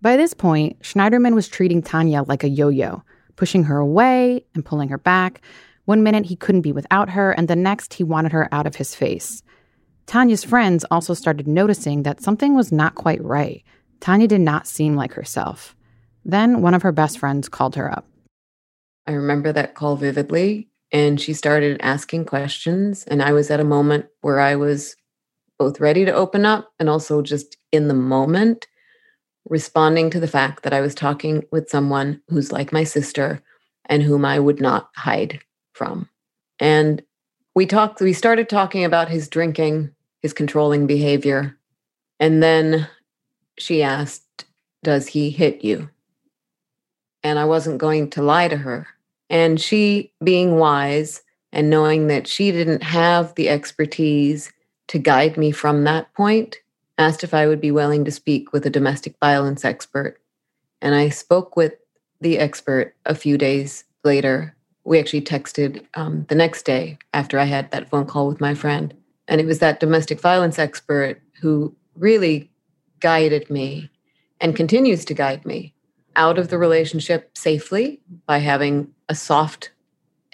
By 0.00 0.16
this 0.16 0.32
point, 0.32 0.80
Schneiderman 0.80 1.34
was 1.34 1.48
treating 1.48 1.82
Tanya 1.82 2.22
like 2.22 2.44
a 2.44 2.48
yo 2.48 2.68
yo, 2.68 3.02
pushing 3.40 3.64
her 3.64 3.78
away 3.78 4.44
and 4.54 4.66
pulling 4.66 4.90
her 4.90 4.98
back. 4.98 5.40
One 5.86 6.02
minute 6.02 6.26
he 6.26 6.36
couldn't 6.36 6.60
be 6.60 6.72
without 6.72 7.08
her, 7.08 7.32
and 7.32 7.48
the 7.48 7.56
next 7.56 7.94
he 7.94 8.04
wanted 8.04 8.32
her 8.32 8.46
out 8.52 8.66
of 8.66 8.76
his 8.76 8.94
face. 8.94 9.42
Tanya's 10.04 10.44
friends 10.44 10.84
also 10.90 11.14
started 11.14 11.48
noticing 11.48 12.02
that 12.02 12.20
something 12.20 12.54
was 12.54 12.70
not 12.70 12.96
quite 12.96 13.24
right. 13.24 13.64
Tanya 13.98 14.28
did 14.28 14.42
not 14.42 14.66
seem 14.66 14.94
like 14.94 15.14
herself. 15.14 15.74
Then 16.22 16.60
one 16.60 16.74
of 16.74 16.82
her 16.82 16.92
best 16.92 17.18
friends 17.18 17.48
called 17.48 17.76
her 17.76 17.90
up. 17.90 18.06
I 19.06 19.12
remember 19.12 19.52
that 19.52 19.74
call 19.74 19.96
vividly, 19.96 20.68
and 20.92 21.18
she 21.18 21.32
started 21.32 21.80
asking 21.80 22.26
questions. 22.26 23.04
And 23.04 23.22
I 23.22 23.32
was 23.32 23.50
at 23.50 23.58
a 23.58 23.64
moment 23.64 24.04
where 24.20 24.38
I 24.38 24.56
was 24.56 24.96
both 25.58 25.80
ready 25.80 26.04
to 26.04 26.12
open 26.12 26.44
up 26.44 26.68
and 26.78 26.90
also 26.90 27.22
just 27.22 27.56
in 27.72 27.88
the 27.88 27.94
moment 27.94 28.66
responding 29.48 30.10
to 30.10 30.20
the 30.20 30.28
fact 30.28 30.62
that 30.62 30.72
I 30.72 30.80
was 30.80 30.94
talking 30.94 31.44
with 31.50 31.70
someone 31.70 32.20
who's 32.28 32.52
like 32.52 32.72
my 32.72 32.84
sister 32.84 33.42
and 33.86 34.02
whom 34.02 34.24
I 34.24 34.38
would 34.38 34.60
not 34.60 34.90
hide 34.94 35.40
from. 35.72 36.08
And 36.58 37.02
we 37.54 37.66
talked, 37.66 38.00
we 38.00 38.12
started 38.12 38.48
talking 38.48 38.84
about 38.84 39.08
his 39.08 39.28
drinking 39.28 39.90
his 40.20 40.32
controlling 40.32 40.86
behavior. 40.86 41.56
And 42.18 42.42
then 42.42 42.88
she 43.58 43.82
asked, 43.82 44.44
Does 44.82 45.08
he 45.08 45.30
hit 45.30 45.64
you? 45.64 45.88
And 47.22 47.38
I 47.38 47.44
wasn't 47.44 47.78
going 47.78 48.10
to 48.10 48.22
lie 48.22 48.48
to 48.48 48.56
her. 48.56 48.86
And 49.28 49.60
she, 49.60 50.12
being 50.22 50.56
wise 50.56 51.22
and 51.52 51.70
knowing 51.70 52.06
that 52.06 52.26
she 52.26 52.52
didn't 52.52 52.82
have 52.82 53.34
the 53.34 53.48
expertise 53.48 54.52
to 54.88 54.98
guide 54.98 55.36
me 55.36 55.50
from 55.50 55.84
that 55.84 56.12
point, 56.14 56.56
asked 57.00 57.24
if 57.24 57.32
I 57.32 57.46
would 57.46 57.62
be 57.62 57.70
willing 57.70 58.04
to 58.04 58.10
speak 58.10 58.52
with 58.52 58.66
a 58.66 58.70
domestic 58.70 59.16
violence 59.20 59.64
expert. 59.64 60.20
And 60.82 60.94
I 60.94 61.08
spoke 61.08 61.56
with 61.56 61.72
the 62.20 62.38
expert 62.38 62.94
a 63.06 63.14
few 63.14 63.38
days 63.38 63.84
later. 64.04 64.54
We 64.84 64.98
actually 64.98 65.22
texted 65.22 65.86
um, 65.94 66.26
the 66.28 66.34
next 66.34 66.64
day 66.64 66.98
after 67.14 67.38
I 67.38 67.44
had 67.44 67.70
that 67.70 67.88
phone 67.88 68.04
call 68.04 68.28
with 68.28 68.40
my 68.40 68.54
friend. 68.54 68.94
And 69.28 69.40
it 69.40 69.46
was 69.46 69.60
that 69.60 69.80
domestic 69.80 70.20
violence 70.20 70.58
expert 70.58 71.22
who 71.40 71.74
really 71.96 72.50
guided 73.00 73.48
me 73.48 73.88
and 74.38 74.54
continues 74.54 75.06
to 75.06 75.14
guide 75.14 75.46
me 75.46 75.74
out 76.16 76.38
of 76.38 76.48
the 76.48 76.58
relationship 76.58 77.30
safely 77.34 78.00
by 78.26 78.38
having 78.38 78.92
a 79.08 79.14
soft 79.14 79.70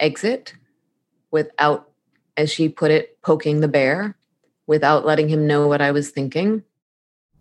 exit 0.00 0.54
without, 1.30 1.90
as 2.36 2.50
she 2.50 2.68
put 2.68 2.90
it, 2.90 3.20
poking 3.22 3.60
the 3.60 3.68
bear, 3.68 4.16
without 4.66 5.06
letting 5.06 5.28
him 5.28 5.46
know 5.46 5.66
what 5.66 5.80
I 5.80 5.92
was 5.92 6.10
thinking. 6.10 6.62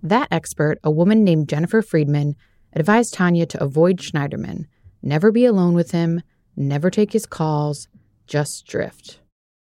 That 0.04 0.28
expert, 0.32 0.80
a 0.84 0.92
woman 0.92 1.24
named 1.24 1.50
Jennifer 1.50 1.82
Friedman, 1.82 2.36
advised 2.74 3.14
Tanya 3.14 3.46
to 3.48 3.64
avoid 3.64 3.98
Schneiderman, 3.98 4.66
never 5.02 5.32
be 5.32 5.46
alone 5.46 5.74
with 5.74 5.92
him, 5.92 6.22
never 6.56 6.90
take 6.90 7.14
his 7.14 7.26
calls, 7.26 7.88
just 8.28 8.68
drift. 8.68 9.20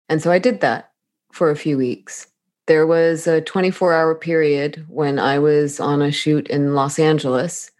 And 0.10 0.22
so 0.22 0.32
I 0.32 0.40
did 0.40 0.62
that 0.62 0.92
for 1.32 1.50
a 1.50 1.56
few 1.56 1.78
weeks. 1.78 2.28
There 2.68 2.86
was 2.86 3.28
a 3.28 3.42
24 3.42 3.94
hour 3.94 4.16
period 4.16 4.86
when 4.88 5.20
I 5.20 5.40
was 5.40 5.80
on 5.80 6.02
a 6.02 6.12
shoot 6.12 6.48
in 6.48 6.76
Los 6.76 7.00
Angeles 7.00 7.72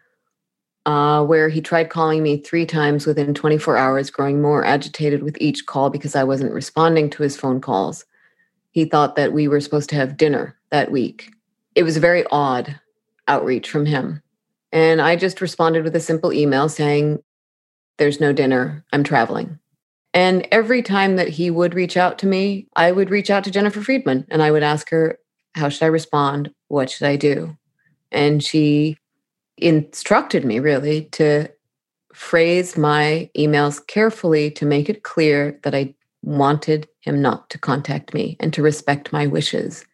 uh, 0.86 1.24
where 1.24 1.50
he 1.50 1.62
tried 1.62 1.90
calling 1.90 2.24
me 2.24 2.38
three 2.38 2.66
times 2.66 3.06
within 3.06 3.34
24 3.34 3.78
hours, 3.78 4.10
growing 4.10 4.42
more 4.42 4.66
agitated 4.66 5.24
with 5.24 5.38
each 5.40 5.66
call 5.66 5.90
because 5.90 6.16
I 6.16 6.24
wasn't 6.24 6.54
responding 6.54 7.10
to 7.12 7.24
his 7.24 7.38
phone 7.38 7.62
calls. 7.62 8.06
He 8.72 8.86
thought 8.86 9.16
that 9.16 9.34
we 9.34 9.48
were 9.48 9.62
supposed 9.62 9.90
to 9.92 9.96
have 9.96 10.18
dinner 10.18 10.58
that 10.72 10.92
week. 10.92 11.32
It 11.76 11.84
was 11.84 11.98
a 11.98 12.02
very 12.02 12.26
odd 12.32 12.80
outreach 13.28 13.70
from 13.70 13.86
him. 13.86 14.22
And 14.72 15.02
I 15.02 15.16
just 15.16 15.42
responded 15.42 15.84
with 15.84 15.96
a 15.96 16.00
simple 16.00 16.34
email 16.34 16.70
saying, 16.70 17.22
There's 17.98 18.20
no 18.20 18.34
dinner. 18.34 18.86
I'm 18.94 19.04
traveling. 19.04 19.60
And 20.14 20.48
every 20.52 20.82
time 20.82 21.16
that 21.16 21.30
he 21.30 21.50
would 21.50 21.74
reach 21.74 21.96
out 21.96 22.20
to 22.20 22.28
me, 22.28 22.68
I 22.76 22.92
would 22.92 23.10
reach 23.10 23.30
out 23.30 23.44
to 23.46 23.52
Jennifer 23.52 23.82
Friedman 23.82 24.26
and 24.30 24.42
I 24.42 24.52
would 24.52 24.64
ask 24.64 24.90
her, 24.90 25.20
How 25.56 25.70
should 25.70 25.84
I 25.84 25.88
respond? 25.88 26.54
What 26.68 26.90
should 26.90 27.08
I 27.08 27.16
do? 27.16 27.58
And 28.12 28.44
she 28.44 28.98
instructed 29.58 30.44
me 30.44 30.60
really 30.60 31.06
to 31.06 31.50
phrase 32.14 32.78
my 32.78 33.30
emails 33.38 33.86
carefully 33.86 34.52
to 34.52 34.66
make 34.66 34.90
it 34.90 35.04
clear 35.04 35.60
that 35.64 35.76
I 35.76 35.96
wanted 36.24 36.88
him 37.02 37.22
not 37.22 37.50
to 37.50 37.60
contact 37.60 38.14
me 38.14 38.38
and 38.40 38.54
to 38.54 38.64
respect 38.64 39.14
my 39.14 39.28
wishes. 39.28 39.86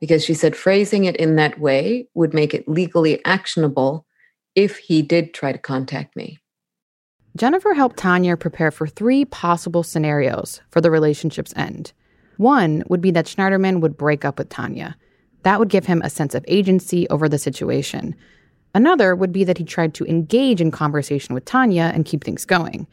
Because 0.00 0.24
she 0.24 0.34
said 0.34 0.56
phrasing 0.56 1.04
it 1.04 1.16
in 1.16 1.36
that 1.36 1.58
way 1.58 2.08
would 2.14 2.34
make 2.34 2.54
it 2.54 2.68
legally 2.68 3.24
actionable 3.24 4.06
if 4.54 4.78
he 4.78 5.02
did 5.02 5.32
try 5.32 5.52
to 5.52 5.58
contact 5.58 6.16
me. 6.16 6.38
Jennifer 7.36 7.74
helped 7.74 7.96
Tanya 7.96 8.36
prepare 8.36 8.70
for 8.70 8.86
three 8.86 9.24
possible 9.24 9.82
scenarios 9.82 10.60
for 10.70 10.80
the 10.80 10.90
relationship's 10.90 11.54
end. 11.56 11.92
One 12.38 12.82
would 12.88 13.00
be 13.00 13.10
that 13.12 13.26
Schneiderman 13.26 13.80
would 13.80 13.96
break 13.96 14.24
up 14.24 14.38
with 14.38 14.48
Tanya. 14.48 14.96
That 15.42 15.58
would 15.58 15.68
give 15.68 15.86
him 15.86 16.02
a 16.02 16.10
sense 16.10 16.34
of 16.34 16.44
agency 16.48 17.08
over 17.08 17.28
the 17.28 17.38
situation. 17.38 18.16
Another 18.74 19.14
would 19.14 19.32
be 19.32 19.44
that 19.44 19.58
he 19.58 19.64
tried 19.64 19.94
to 19.94 20.04
engage 20.06 20.60
in 20.60 20.70
conversation 20.70 21.34
with 21.34 21.44
Tanya 21.44 21.92
and 21.94 22.04
keep 22.04 22.24
things 22.24 22.44
going. 22.44 22.86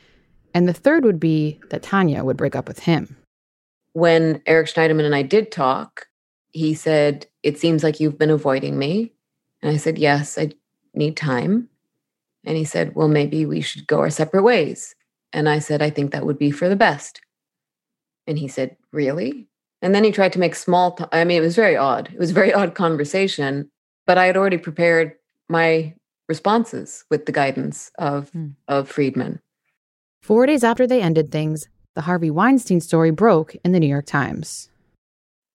And 0.54 0.68
the 0.68 0.74
third 0.74 1.04
would 1.04 1.20
be 1.20 1.60
that 1.70 1.84
Tanya 1.84 2.24
would 2.24 2.38
break 2.38 2.56
up 2.56 2.68
with 2.68 2.80
him. 2.80 3.16
When 3.98 4.44
Eric 4.46 4.68
Schneiderman 4.68 5.06
and 5.06 5.16
I 5.16 5.24
did 5.24 5.52
talk, 5.52 6.06
he 6.52 6.76
said, 6.76 7.26
It 7.42 7.58
seems 7.58 7.84
like 7.84 8.00
you've 8.00 8.20
been 8.20 8.30
avoiding 8.30 8.78
me. 8.78 9.14
And 9.64 9.72
I 9.72 9.78
said, 9.78 9.98
Yes, 9.98 10.38
I 10.38 10.52
need 10.94 11.18
time. 11.18 11.68
And 12.46 12.56
he 12.56 12.64
said, 12.64 12.94
Well, 12.94 13.08
maybe 13.08 13.48
we 13.48 13.60
should 13.60 13.88
go 13.88 13.98
our 13.98 14.12
separate 14.12 14.44
ways. 14.44 14.94
And 15.34 15.50
I 15.50 15.58
said, 15.58 15.82
I 15.82 15.90
think 15.90 16.12
that 16.12 16.28
would 16.28 16.38
be 16.38 16.52
for 16.52 16.70
the 16.70 16.76
best. 16.76 17.22
And 18.28 18.38
he 18.38 18.48
said, 18.48 18.78
Really? 18.92 19.48
And 19.82 19.96
then 19.96 20.04
he 20.04 20.12
tried 20.12 20.34
to 20.34 20.40
make 20.40 20.54
small, 20.54 20.92
t- 20.92 21.06
I 21.12 21.24
mean, 21.24 21.38
it 21.38 21.46
was 21.46 21.56
very 21.56 21.76
odd. 21.76 22.12
It 22.14 22.20
was 22.20 22.30
a 22.30 22.36
very 22.36 22.54
odd 22.60 22.76
conversation, 22.76 23.72
but 24.06 24.20
I 24.20 24.28
had 24.28 24.38
already 24.38 24.60
prepared 24.60 25.14
my 25.50 25.96
responses 26.30 27.04
with 27.10 27.26
the 27.26 27.32
guidance 27.32 27.92
of, 27.98 28.32
mm. 28.32 28.54
of 28.68 28.90
Friedman. 28.90 29.42
Four 30.22 30.46
days 30.46 30.64
after 30.64 30.86
they 30.86 31.02
ended 31.02 31.32
things, 31.32 31.68
the 31.98 32.02
Harvey 32.02 32.30
Weinstein 32.30 32.80
story 32.80 33.10
broke 33.10 33.56
in 33.66 33.72
the 33.72 33.80
New 33.80 33.88
York 33.88 34.06
Times. 34.06 34.70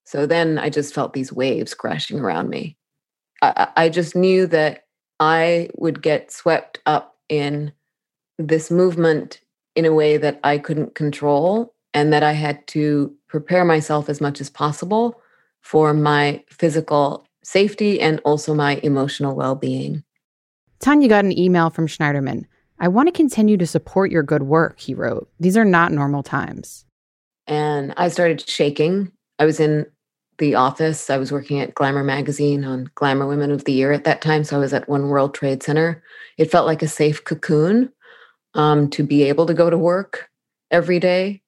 So 0.04 0.26
then 0.26 0.58
I 0.58 0.70
just 0.70 0.92
felt 0.92 1.12
these 1.12 1.32
waves 1.32 1.72
crashing 1.72 2.18
around 2.18 2.50
me. 2.50 2.76
I, 3.42 3.68
I 3.76 3.88
just 3.88 4.16
knew 4.16 4.48
that 4.48 4.86
I 5.20 5.70
would 5.76 6.02
get 6.02 6.32
swept 6.32 6.80
up 6.84 7.16
in 7.28 7.72
this 8.40 8.72
movement 8.72 9.40
in 9.76 9.84
a 9.84 9.94
way 9.94 10.16
that 10.16 10.40
I 10.42 10.58
couldn't 10.58 10.96
control 10.96 11.72
and 11.94 12.12
that 12.12 12.24
I 12.24 12.32
had 12.32 12.66
to 12.68 13.14
prepare 13.28 13.64
myself 13.64 14.08
as 14.08 14.20
much 14.20 14.40
as 14.40 14.50
possible 14.50 15.22
for 15.60 15.94
my 15.94 16.42
physical 16.50 17.24
safety 17.44 18.00
and 18.00 18.20
also 18.24 18.52
my 18.52 18.80
emotional 18.82 19.36
well 19.36 19.54
being. 19.54 20.02
Tanya 20.80 21.06
got 21.06 21.24
an 21.24 21.38
email 21.38 21.70
from 21.70 21.86
Schneiderman. 21.86 22.46
I 22.82 22.88
want 22.88 23.06
to 23.06 23.12
continue 23.12 23.56
to 23.58 23.66
support 23.66 24.10
your 24.10 24.24
good 24.24 24.42
work, 24.42 24.80
he 24.80 24.92
wrote. 24.92 25.30
These 25.38 25.56
are 25.56 25.64
not 25.64 25.92
normal 25.92 26.24
times. 26.24 26.84
And 27.46 27.94
I 27.96 28.08
started 28.08 28.40
shaking. 28.40 29.12
I 29.38 29.44
was 29.44 29.60
in 29.60 29.86
the 30.38 30.56
office. 30.56 31.08
I 31.08 31.16
was 31.16 31.30
working 31.30 31.60
at 31.60 31.76
Glamour 31.76 32.02
magazine 32.02 32.64
on 32.64 32.90
Glamour 32.96 33.28
Women 33.28 33.52
of 33.52 33.66
the 33.66 33.72
Year 33.72 33.92
at 33.92 34.02
that 34.02 34.20
time. 34.20 34.42
So 34.42 34.56
I 34.56 34.58
was 34.58 34.72
at 34.72 34.88
One 34.88 35.08
World 35.08 35.32
Trade 35.32 35.62
Center. 35.62 36.02
It 36.38 36.50
felt 36.50 36.66
like 36.66 36.82
a 36.82 36.88
safe 36.88 37.22
cocoon 37.22 37.92
um, 38.54 38.90
to 38.90 39.04
be 39.04 39.22
able 39.22 39.46
to 39.46 39.54
go 39.54 39.70
to 39.70 39.78
work 39.78 40.28
every 40.72 40.98
day. 40.98 41.40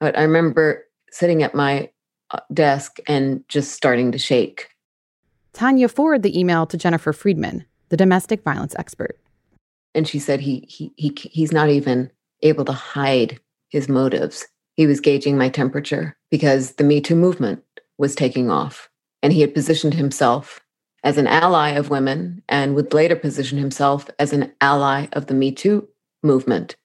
But 0.00 0.18
I 0.18 0.22
remember 0.22 0.84
sitting 1.10 1.42
at 1.42 1.54
my 1.54 1.88
uh, 2.30 2.40
desk 2.52 2.98
and 3.08 3.42
just 3.48 3.72
starting 3.72 4.12
to 4.12 4.18
shake. 4.18 4.68
Tanya 5.54 5.88
forwarded 5.88 6.24
the 6.24 6.38
email 6.38 6.66
to 6.66 6.76
Jennifer 6.76 7.14
Friedman, 7.14 7.64
the 7.88 7.96
domestic 7.96 8.42
violence 8.42 8.74
expert. 8.78 9.18
And 9.94 10.08
she 10.08 10.18
said 10.18 10.40
he, 10.40 10.66
he, 10.68 10.92
he, 10.96 11.14
he's 11.30 11.52
not 11.52 11.68
even 11.68 12.10
able 12.42 12.64
to 12.64 12.72
hide 12.72 13.40
his 13.68 13.88
motives. 13.88 14.46
He 14.74 14.86
was 14.86 15.00
gauging 15.00 15.38
my 15.38 15.48
temperature 15.48 16.16
because 16.30 16.72
the 16.72 16.84
Me 16.84 17.00
Too 17.00 17.14
movement 17.14 17.62
was 17.98 18.14
taking 18.14 18.50
off. 18.50 18.88
And 19.22 19.32
he 19.32 19.40
had 19.40 19.54
positioned 19.54 19.94
himself 19.94 20.60
as 21.04 21.18
an 21.18 21.26
ally 21.26 21.70
of 21.70 21.90
women 21.90 22.42
and 22.48 22.74
would 22.74 22.92
later 22.92 23.14
position 23.14 23.58
himself 23.58 24.10
as 24.18 24.32
an 24.32 24.52
ally 24.60 25.06
of 25.12 25.26
the 25.26 25.34
Me 25.34 25.52
Too 25.52 25.88
movement. 26.22 26.76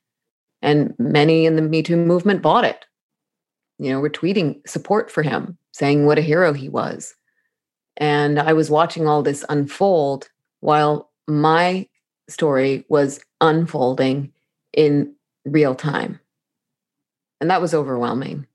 And 0.61 0.93
many 0.99 1.45
in 1.45 1.55
the 1.55 1.61
Me 1.61 1.81
Too 1.81 1.97
movement 1.97 2.41
bought 2.41 2.65
it. 2.65 2.85
You 3.79 3.91
know, 3.91 3.99
were 3.99 4.09
tweeting 4.09 4.67
support 4.67 5.09
for 5.09 5.23
him, 5.23 5.57
saying 5.71 6.05
what 6.05 6.17
a 6.17 6.21
hero 6.21 6.53
he 6.53 6.69
was. 6.69 7.15
And 7.97 8.39
I 8.39 8.53
was 8.53 8.69
watching 8.69 9.07
all 9.07 9.23
this 9.23 9.43
unfold 9.49 10.29
while 10.59 11.09
my 11.27 11.87
story 12.29 12.86
was 12.89 13.19
unfolding 13.41 14.31
in 14.74 15.13
real 15.45 15.75
time. 15.75 16.19
And 17.41 17.50
that 17.50 17.62
was 17.62 17.74
overwhelming. 17.74 18.48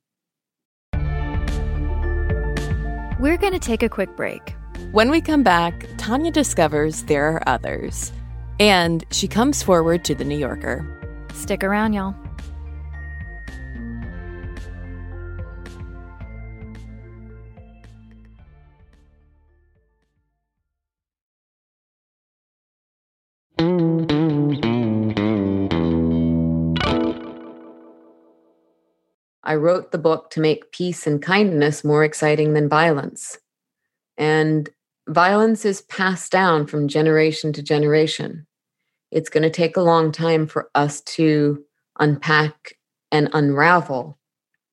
We're 3.21 3.39
going 3.39 3.53
to 3.53 3.59
take 3.59 3.83
a 3.83 3.89
quick 3.89 4.15
break. 4.17 4.55
When 4.93 5.11
we 5.11 5.21
come 5.21 5.43
back, 5.43 5.87
Tanya 5.97 6.31
discovers 6.31 7.05
there 7.05 7.29
are 7.29 7.49
others. 7.49 8.13
And 8.61 9.05
she 9.11 9.27
comes 9.27 9.63
forward 9.63 10.05
to 10.05 10.15
the 10.15 10.25
New 10.25 10.39
Yorker. 10.39 11.27
Stick 11.33 11.65
around, 11.65 11.95
y'all. 11.95 12.15
I 29.45 29.57
wrote 29.57 29.93
the 29.93 29.99
book 29.99 30.31
to 30.31 30.41
make 30.41 30.73
peace 30.73 31.07
and 31.07 31.23
kindness 31.23 31.85
more 31.85 32.03
exciting 32.03 32.55
than 32.55 32.69
violence. 32.69 33.39
And 34.17 34.69
violence 35.07 35.65
is 35.65 35.83
passed 35.83 36.33
down 36.33 36.67
from 36.67 36.89
generation 36.89 37.53
to 37.53 37.63
generation. 37.63 38.47
It's 39.11 39.29
going 39.29 39.43
to 39.43 39.51
take 39.51 39.77
a 39.77 39.83
long 39.83 40.13
time 40.13 40.47
for 40.47 40.71
us 40.75 41.03
to 41.03 41.63
unpack 42.01 42.75
and 43.13 43.29
unravel 43.33 44.19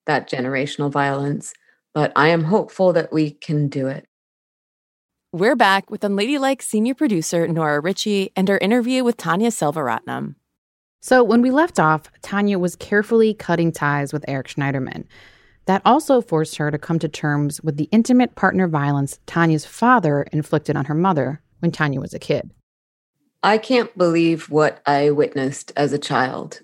that 0.08 0.30
generational 0.30 0.92
violence, 0.92 1.54
but 1.94 2.12
I 2.16 2.30
am 2.30 2.46
hopeful 2.46 2.94
that 2.94 3.12
we 3.12 3.32
can 3.32 3.68
do 3.68 3.88
it. 3.88 4.08
We're 5.34 5.56
back 5.56 5.92
with 5.92 6.01
Unladylike 6.01 6.62
senior 6.62 6.96
producer 6.96 7.48
Nora 7.48 7.80
Ritchie 7.80 8.32
and 8.36 8.50
our 8.50 8.58
interview 8.58 9.04
with 9.04 9.18
Tanya 9.18 9.50
Selvaratnam. 9.50 10.36
So, 11.03 11.24
when 11.24 11.41
we 11.41 11.50
left 11.50 11.79
off, 11.79 12.03
Tanya 12.22 12.60
was 12.60 12.75
carefully 12.75 13.34
cutting 13.34 13.72
ties 13.72 14.13
with 14.13 14.24
Eric 14.27 14.48
Schneiderman. 14.48 15.05
That 15.65 15.81
also 15.84 16.22
forced 16.22 16.58
her 16.58 16.70
to 16.70 16.77
come 16.77 17.00
to 17.00 17.08
terms 17.08 17.60
with 17.62 17.77
the 17.77 17.89
intimate 17.91 18.36
partner 18.36 18.67
violence 18.67 19.20
Tanya's 19.25 19.65
father 19.65 20.24
inflicted 20.31 20.75
on 20.75 20.86
her 20.86 20.93
mother 20.93 21.41
when 21.60 21.72
Tanya 21.72 22.00
was 22.00 22.13
a 22.13 22.20
kid. 22.20 22.51
I 23.41 23.58
can't 23.58 23.96
believe 23.98 24.51
what 24.51 24.81
I 24.86 25.10
witnessed 25.10 25.72
as 25.75 25.91
a 25.91 25.98
child 26.00 26.62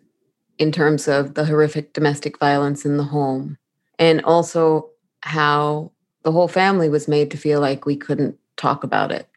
in 0.60 0.72
terms 0.72 1.08
of 1.08 1.34
the 1.34 1.46
horrific 1.46 1.94
domestic 1.94 2.38
violence 2.38 2.86
in 2.86 2.98
the 2.98 3.03
home, 3.03 3.58
and 3.98 4.24
also 4.24 4.89
how 5.22 5.91
the 6.22 6.32
whole 6.32 6.48
family 6.48 6.89
was 6.89 7.08
made 7.08 7.32
to 7.32 7.38
feel 7.38 7.60
like 7.60 7.88
we 7.88 7.96
couldn't 7.96 8.38
talk 8.56 8.84
about 8.84 9.12
it. 9.12 9.27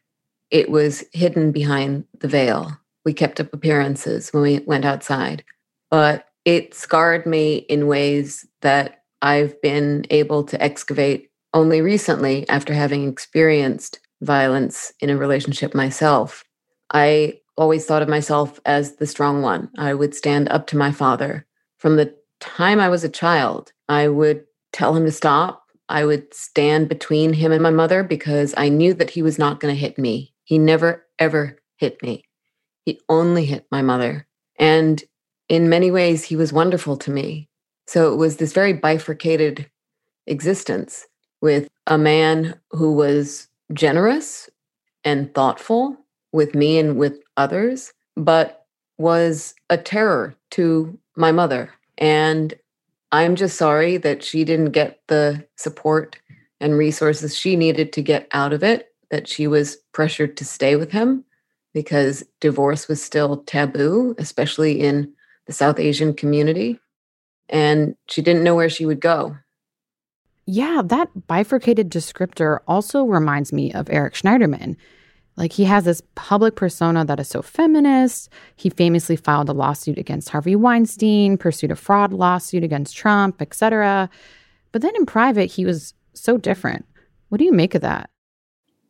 It 0.50 0.70
was 0.70 1.04
hidden 1.12 1.52
behind 1.52 2.04
the 2.18 2.28
veil 2.28 2.76
we 3.04 3.12
kept 3.12 3.40
up 3.40 3.52
appearances 3.52 4.32
when 4.32 4.42
we 4.42 4.58
went 4.60 4.84
outside. 4.84 5.44
But 5.90 6.26
it 6.44 6.74
scarred 6.74 7.26
me 7.26 7.56
in 7.56 7.86
ways 7.86 8.46
that 8.62 9.02
I've 9.22 9.60
been 9.60 10.06
able 10.10 10.44
to 10.44 10.62
excavate 10.62 11.30
only 11.52 11.80
recently 11.80 12.48
after 12.48 12.72
having 12.72 13.08
experienced 13.08 13.98
violence 14.22 14.92
in 15.00 15.10
a 15.10 15.16
relationship 15.16 15.74
myself. 15.74 16.44
I 16.92 17.40
always 17.56 17.84
thought 17.84 18.02
of 18.02 18.08
myself 18.08 18.60
as 18.64 18.96
the 18.96 19.06
strong 19.06 19.42
one. 19.42 19.70
I 19.78 19.94
would 19.94 20.14
stand 20.14 20.48
up 20.48 20.66
to 20.68 20.76
my 20.76 20.92
father. 20.92 21.46
From 21.78 21.96
the 21.96 22.14
time 22.40 22.80
I 22.80 22.88
was 22.88 23.04
a 23.04 23.08
child, 23.08 23.72
I 23.88 24.08
would 24.08 24.44
tell 24.72 24.96
him 24.96 25.04
to 25.04 25.12
stop. 25.12 25.64
I 25.88 26.04
would 26.04 26.32
stand 26.32 26.88
between 26.88 27.32
him 27.32 27.52
and 27.52 27.62
my 27.62 27.70
mother 27.70 28.02
because 28.02 28.54
I 28.56 28.68
knew 28.68 28.94
that 28.94 29.10
he 29.10 29.22
was 29.22 29.38
not 29.38 29.60
going 29.60 29.74
to 29.74 29.80
hit 29.80 29.98
me. 29.98 30.32
He 30.44 30.58
never, 30.58 31.04
ever 31.18 31.58
hit 31.76 32.02
me. 32.02 32.24
He 32.84 33.00
only 33.08 33.44
hit 33.44 33.66
my 33.70 33.82
mother. 33.82 34.26
And 34.58 35.02
in 35.48 35.68
many 35.68 35.90
ways, 35.90 36.24
he 36.24 36.36
was 36.36 36.52
wonderful 36.52 36.96
to 36.98 37.10
me. 37.10 37.48
So 37.86 38.12
it 38.12 38.16
was 38.16 38.36
this 38.36 38.52
very 38.52 38.72
bifurcated 38.72 39.68
existence 40.26 41.06
with 41.40 41.68
a 41.86 41.98
man 41.98 42.54
who 42.70 42.92
was 42.92 43.48
generous 43.72 44.48
and 45.04 45.34
thoughtful 45.34 45.96
with 46.32 46.54
me 46.54 46.78
and 46.78 46.96
with 46.96 47.20
others, 47.36 47.92
but 48.16 48.66
was 48.98 49.54
a 49.70 49.76
terror 49.76 50.36
to 50.52 50.96
my 51.16 51.32
mother. 51.32 51.70
And 51.98 52.54
I'm 53.12 53.34
just 53.34 53.56
sorry 53.56 53.96
that 53.96 54.22
she 54.22 54.44
didn't 54.44 54.70
get 54.70 55.00
the 55.08 55.44
support 55.56 56.16
and 56.60 56.76
resources 56.76 57.36
she 57.36 57.56
needed 57.56 57.92
to 57.94 58.02
get 58.02 58.28
out 58.32 58.52
of 58.52 58.62
it, 58.62 58.92
that 59.10 59.26
she 59.26 59.46
was 59.46 59.76
pressured 59.92 60.36
to 60.36 60.44
stay 60.44 60.76
with 60.76 60.92
him 60.92 61.24
because 61.72 62.24
divorce 62.40 62.88
was 62.88 63.02
still 63.02 63.38
taboo, 63.44 64.14
especially 64.18 64.80
in 64.80 65.12
the 65.46 65.52
South 65.52 65.78
Asian 65.78 66.14
community. 66.14 66.78
And 67.48 67.96
she 68.08 68.22
didn't 68.22 68.44
know 68.44 68.54
where 68.54 68.68
she 68.68 68.86
would 68.86 69.00
go. 69.00 69.36
Yeah, 70.46 70.82
that 70.84 71.26
bifurcated 71.26 71.90
descriptor 71.90 72.58
also 72.66 73.04
reminds 73.04 73.52
me 73.52 73.72
of 73.72 73.88
Eric 73.90 74.14
Schneiderman. 74.14 74.76
Like 75.36 75.52
he 75.52 75.64
has 75.64 75.84
this 75.84 76.02
public 76.16 76.56
persona 76.56 77.04
that 77.04 77.20
is 77.20 77.28
so 77.28 77.40
feminist. 77.40 78.28
He 78.56 78.68
famously 78.68 79.16
filed 79.16 79.48
a 79.48 79.52
lawsuit 79.52 79.96
against 79.96 80.28
Harvey 80.28 80.56
Weinstein, 80.56 81.38
pursued 81.38 81.70
a 81.70 81.76
fraud 81.76 82.12
lawsuit 82.12 82.64
against 82.64 82.96
Trump, 82.96 83.40
etc. 83.40 84.10
But 84.72 84.82
then 84.82 84.94
in 84.96 85.06
private, 85.06 85.46
he 85.46 85.64
was 85.64 85.94
so 86.14 86.36
different. 86.36 86.84
What 87.28 87.38
do 87.38 87.44
you 87.44 87.52
make 87.52 87.74
of 87.74 87.82
that? 87.82 88.10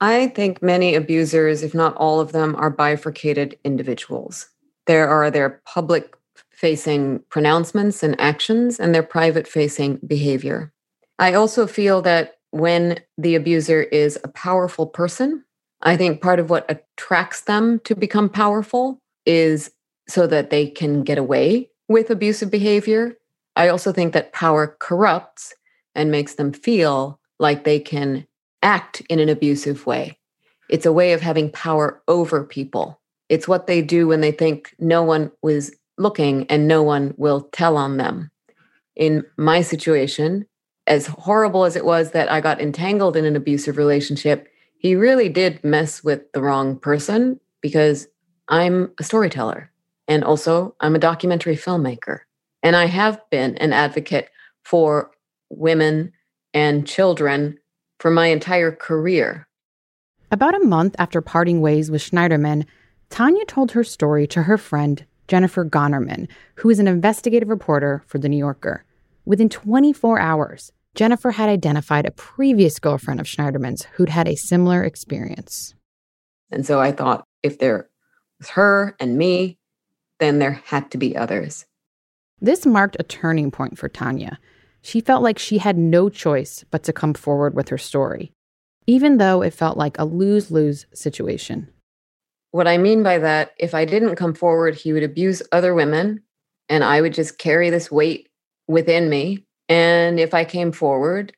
I 0.01 0.29
think 0.29 0.63
many 0.63 0.95
abusers, 0.95 1.63
if 1.63 1.75
not 1.75 1.95
all 1.97 2.21
of 2.21 2.33
them, 2.33 2.57
are 2.57 2.71
bifurcated 2.71 3.59
individuals. 3.65 4.49
There 4.87 5.09
are 5.09 5.31
their 5.31 5.61
public 5.67 6.15
facing 6.51 7.23
pronouncements 7.29 8.03
and 8.03 8.19
actions 8.21 8.81
and 8.81 8.95
their 8.95 9.03
private 9.03 9.47
facing 9.47 9.99
behavior. 10.07 10.73
I 11.19 11.35
also 11.35 11.67
feel 11.67 12.03
that 12.03 12.39
when 12.51 12.99
the 13.19 13.35
abuser 13.35 13.83
is 13.83 14.19
a 14.25 14.29
powerful 14.29 14.87
person, 14.87 15.45
I 15.83 15.97
think 15.97 16.21
part 16.21 16.41
of 16.41 16.51
what 16.51 16.71
attracts 16.71 17.43
them 17.43 17.81
to 17.85 17.95
become 17.95 18.29
powerful 18.29 18.99
is 19.27 19.71
so 20.09 20.27
that 20.27 20.51
they 20.51 20.67
can 20.67 21.03
get 21.03 21.19
away 21.19 21.71
with 21.89 22.11
abusive 22.11 22.51
behavior. 22.51 23.17
I 23.57 23.69
also 23.69 23.93
think 23.93 24.13
that 24.13 24.33
power 24.33 24.77
corrupts 24.81 25.55
and 25.95 26.11
makes 26.11 26.35
them 26.35 26.53
feel 26.53 27.21
like 27.39 27.65
they 27.65 27.81
can 27.81 28.27
act 28.63 29.01
in 29.09 29.19
an 29.19 29.29
abusive 29.29 29.87
way. 29.87 30.19
It's 30.69 30.87
a 30.87 30.93
way 30.93 31.13
of 31.13 31.21
having 31.21 31.51
power 31.51 32.03
over 32.09 32.45
people. 32.45 33.01
It's 33.29 33.49
what 33.49 33.67
they 33.67 33.83
do 33.83 34.09
when 34.09 34.21
they 34.21 34.33
think 34.33 34.75
no 34.79 35.03
one 35.03 35.31
was 35.43 35.75
looking 35.99 36.47
and 36.49 36.67
no 36.67 36.83
one 36.83 37.15
will 37.17 37.43
tell 37.53 37.77
on 37.77 37.97
them. 37.97 38.31
In 38.97 39.25
my 39.37 39.63
situation, 39.63 40.47
as 40.87 41.07
horrible 41.07 41.65
as 41.65 41.77
it 41.77 41.85
was 41.85 42.11
that 42.11 42.31
I 42.31 42.41
got 42.41 42.61
entangled 42.61 43.17
in 43.17 43.25
an 43.25 43.37
abusive 43.37 43.77
relationship, 43.77 44.49
he 44.79 44.97
really 44.97 45.29
did 45.29 45.63
mess 45.63 46.03
with 46.03 46.33
the 46.33 46.43
wrong 46.43 46.79
person 46.79 47.39
because 47.61 48.09
I'm 48.49 48.93
a 48.99 49.05
storyteller 49.05 49.71
and 50.09 50.25
also 50.25 50.75
I'm 50.81 50.97
a 50.97 51.01
documentary 51.01 51.57
filmmaker. 51.57 52.21
And 52.63 52.75
I 52.75 52.87
have 52.87 53.21
been 53.31 53.57
an 53.59 53.73
advocate 53.73 54.29
for 54.65 55.13
women 55.51 56.13
and 56.53 56.87
children 56.87 57.60
for 58.01 58.11
my 58.11 58.29
entire 58.29 58.73
career. 58.73 59.47
About 60.31 60.55
a 60.55 60.65
month 60.65 60.97
after 60.99 61.21
parting 61.21 61.61
ways 61.61 61.91
with 61.91 62.03
Schneiderman, 62.03 62.65
Tanya 63.11 63.45
told 63.45 63.73
her 63.73 63.85
story 63.85 64.27
to 64.29 64.45
her 64.45 64.57
friend, 64.57 65.05
Jennifer 65.29 65.65
Gonnerman, 65.65 66.27
who 66.57 66.71
is 66.71 66.79
an 66.79 66.89
investigative 66.89 67.49
reporter 67.49 68.03
for 68.07 68.19
The 68.19 68.29
New 68.29 68.39
Yorker. 68.39 68.85
Within 69.27 69.49
24 69.49 70.19
hours, 70.19 70.73
Jennifer 70.95 71.33
had 71.33 71.49
identified 71.49 72.07
a 72.07 72.11
previous 72.11 72.79
girlfriend 72.79 73.21
of 73.21 73.27
Schneiderman's 73.27 73.87
who'd 73.93 74.09
had 74.09 74.27
a 74.27 74.35
similar 74.35 74.83
experience. 74.83 75.75
And 76.51 76.67
so 76.67 76.81
I 76.81 76.93
thought 76.93 77.25
if 77.43 77.59
there 77.59 77.89
was 78.39 78.49
her 78.51 78.97
and 78.99 79.19
me, 79.19 79.59
then 80.19 80.39
there 80.39 80.63
had 80.65 80.91
to 80.93 80.99
be 80.99 81.17
others. 81.17 81.67
This 82.41 82.65
marked 82.65 82.97
a 82.99 83.05
turning 83.05 83.51
point 83.51 83.79
for 83.79 83.89
Tanya. 83.89 84.39
She 84.83 85.01
felt 85.01 85.23
like 85.23 85.39
she 85.39 85.59
had 85.59 85.77
no 85.77 86.09
choice 86.09 86.65
but 86.71 86.83
to 86.85 86.93
come 86.93 87.15
forward 87.15 87.55
with 87.55 87.69
her 87.69 87.79
story, 87.79 88.33
even 88.87 89.19
though 89.19 89.43
it 89.43 89.55
felt 89.55 89.77
like 89.77 89.99
a 89.99 90.05
lose 90.05 90.51
lose 90.51 90.87
situation. 90.95 91.69
What 92.53 92.67
I 92.67 92.79
mean 92.79 93.03
by 93.03 93.19
that, 93.19 93.53
if 93.59 93.75
I 93.75 93.85
didn't 93.85 94.17
come 94.17 94.35
forward, 94.35 94.75
he 94.75 94.93
would 94.93 95.03
abuse 95.03 95.43
other 95.53 95.75
women, 95.75 96.23
and 96.69 96.83
I 96.83 97.01
would 97.01 97.15
just 97.15 97.39
carry 97.39 97.71
this 97.71 97.91
weight 97.91 98.29
within 98.67 99.09
me. 99.09 99.45
And 99.69 100.19
if 100.19 100.35
I 100.35 100.45
came 100.45 100.73
forward, 100.73 101.33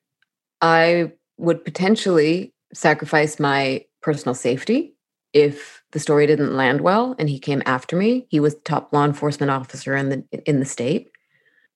I 0.60 1.12
would 1.36 1.64
potentially 1.64 2.54
sacrifice 2.72 3.38
my 3.38 3.84
personal 4.00 4.34
safety. 4.34 4.94
If 5.32 5.82
the 5.92 5.98
story 5.98 6.26
didn't 6.26 6.56
land 6.56 6.82
well 6.82 7.14
and 7.18 7.28
he 7.28 7.38
came 7.38 7.62
after 7.66 7.96
me, 7.96 8.26
he 8.30 8.40
was 8.40 8.54
the 8.54 8.60
top 8.60 8.92
law 8.92 9.04
enforcement 9.04 9.50
officer 9.50 9.96
in 9.96 10.08
the 10.08 10.24
in 10.46 10.60
the 10.60 10.66
state. 10.66 11.10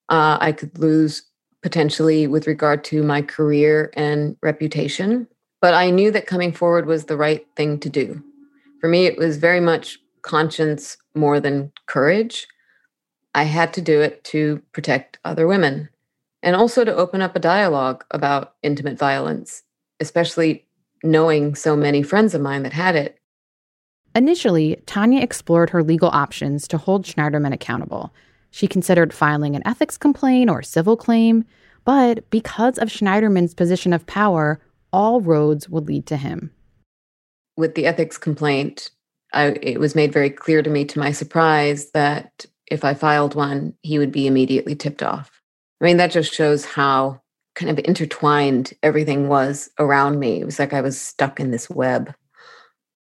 Uh, 0.09 0.39
I 0.41 0.53
could 0.53 0.79
lose 0.79 1.23
potentially 1.67 2.29
with 2.29 2.47
regard 2.47 2.85
to 2.85 3.03
my 3.03 3.21
career 3.21 3.91
and 3.95 4.37
reputation. 4.41 5.27
But 5.61 5.75
I 5.75 5.91
knew 5.91 6.13
that 6.13 6.29
coming 6.29 6.53
forward 6.53 6.87
was 6.87 7.07
the 7.07 7.17
right 7.17 7.45
thing 7.57 7.81
to 7.81 7.89
do. 7.91 8.23
For 8.81 8.89
me, 8.89 9.07
it 9.07 9.19
was 9.19 9.37
very 9.37 9.59
much 9.59 9.99
conscience 10.23 10.97
more 11.17 11.41
than 11.41 11.73
courage. 11.87 12.47
I 13.35 13.43
had 13.43 13.75
to 13.75 13.81
do 13.81 14.01
it 14.01 14.23
to 14.27 14.63
protect 14.71 15.19
other 15.25 15.49
women 15.49 15.89
and 16.41 16.55
also 16.55 16.85
to 16.85 16.95
open 16.95 17.21
up 17.21 17.35
a 17.35 17.41
dialogue 17.41 18.05
about 18.13 18.55
intimate 18.63 18.97
violence, 18.97 19.65
especially 19.99 20.69
knowing 21.03 21.57
so 21.57 21.75
many 21.75 22.01
friends 22.01 22.33
of 22.33 22.41
mine 22.43 22.63
that 22.63 22.75
had 22.75 22.95
it. 22.95 23.19
Initially, 24.15 24.81
Tanya 24.87 25.21
explored 25.21 25.71
her 25.71 25.83
legal 25.83 26.11
options 26.11 26.69
to 26.69 26.79
hold 26.79 27.05
Schneiderman 27.05 27.53
accountable. 27.53 28.15
She 28.57 28.67
considered 28.67 29.13
filing 29.13 29.55
an 29.55 29.61
ethics 29.67 29.99
complaint 29.99 30.49
or 30.49 30.63
civil 30.63 30.97
claim, 30.97 31.45
but 31.85 32.31
because 32.31 32.79
of 32.79 32.89
Schneiderman's 32.89 33.53
position 33.53 33.93
of 33.93 34.07
power, 34.07 34.63
all 34.95 35.21
roads 35.21 35.69
would 35.69 35.87
lead 35.87 36.07
to 36.07 36.17
him. 36.17 36.51
With 37.59 37.75
the 37.75 37.85
ethics 37.85 38.17
complaint, 38.17 38.93
I, 39.35 39.59
it 39.61 39.79
was 39.79 39.95
made 39.95 40.11
very 40.11 40.31
clear 40.31 40.63
to 40.63 40.71
me, 40.71 40.87
to 40.87 40.99
my 40.99 41.13
surprise, 41.13 41.91
that 41.91 42.47
if 42.71 42.83
I 42.83 42.95
filed 42.95 43.35
one, 43.35 43.75
he 43.83 43.99
would 43.99 44.11
be 44.11 44.27
immediately 44.27 44.75
tipped 44.75 45.03
off. 45.03 45.43
I 45.83 45.85
mean, 45.85 45.99
that 45.99 46.11
just 46.11 46.33
shows 46.33 46.65
how 46.65 47.21
kind 47.57 47.71
of 47.71 47.85
intertwined 47.85 48.73
everything 48.83 49.29
was 49.29 49.69
around 49.79 50.19
me. 50.19 50.41
It 50.41 50.47
was 50.47 50.59
like 50.59 50.73
I 50.73 50.81
was 50.81 50.99
stuck 50.99 51.41
in 51.41 51.51
this 51.51 51.69
web. 51.69 52.15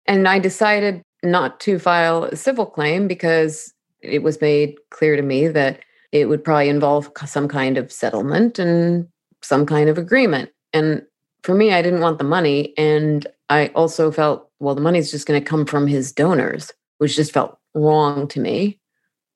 And 0.07 0.27
I 0.27 0.39
decided 0.39 1.03
not 1.23 1.61
to 1.61 1.79
file 1.79 2.25
a 2.25 2.35
civil 2.35 2.65
claim 2.65 3.07
because 3.07 3.73
it 4.01 4.23
was 4.23 4.41
made 4.41 4.75
clear 4.89 5.15
to 5.15 5.21
me 5.21 5.47
that 5.47 5.79
it 6.11 6.25
would 6.29 6.43
probably 6.43 6.69
involve 6.69 7.11
some 7.25 7.47
kind 7.47 7.77
of 7.77 7.91
settlement 7.91 8.59
and 8.59 9.07
some 9.41 9.65
kind 9.65 9.89
of 9.89 9.97
agreement. 9.97 10.49
And 10.73 11.03
for 11.43 11.53
me, 11.53 11.71
I 11.71 11.81
didn't 11.81 12.01
want 12.01 12.17
the 12.17 12.23
money. 12.23 12.73
And 12.77 13.27
I 13.49 13.67
also 13.69 14.11
felt, 14.11 14.49
well, 14.59 14.75
the 14.75 14.81
money's 14.81 15.11
just 15.11 15.27
going 15.27 15.41
to 15.41 15.49
come 15.49 15.65
from 15.65 15.87
his 15.87 16.11
donors, 16.11 16.71
which 16.97 17.15
just 17.15 17.33
felt 17.33 17.57
wrong 17.73 18.27
to 18.29 18.39
me 18.39 18.79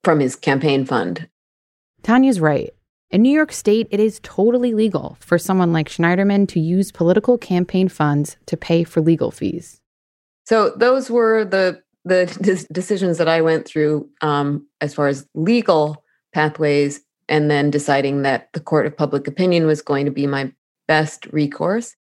from 0.04 0.20
his 0.20 0.36
campaign 0.36 0.86
fund. 0.86 1.30
Tanya's 2.04 2.40
right. 2.40 2.72
In 3.12 3.22
New 3.22 3.32
York 3.32 3.52
State, 3.52 3.88
it 3.92 4.00
is 4.00 4.22
totally 4.24 4.74
legal 4.74 5.18
for 5.20 5.38
someone 5.38 5.74
like 5.74 5.90
Schneiderman 5.90 6.48
to 6.50 6.60
use 6.60 6.92
political 6.92 7.38
campaign 7.38 7.90
funds 7.90 8.38
to 8.46 8.56
pay 8.56 8.84
for 8.84 9.02
legal 9.02 9.32
fees. 9.32 9.82
So 10.46 10.70
those 10.72 11.12
were 11.12 11.46
the 11.46 11.82
the 12.06 12.66
decisions 12.72 13.18
that 13.18 13.28
I 13.28 13.42
went 13.42 13.68
through 13.68 14.10
um, 14.22 14.68
as 14.82 14.94
far 14.94 15.08
as 15.08 15.28
legal 15.36 16.04
pathways, 16.34 17.02
and 17.28 17.50
then 17.50 17.70
deciding 17.70 18.24
that 18.24 18.52
the 18.54 18.60
court 18.60 18.86
of 18.86 18.98
public 18.98 19.28
opinion 19.28 19.66
was 19.66 19.82
going 19.82 20.06
to 20.06 20.12
be 20.12 20.28
my 20.28 20.52
best 20.88 21.26
recourse. 21.28 21.96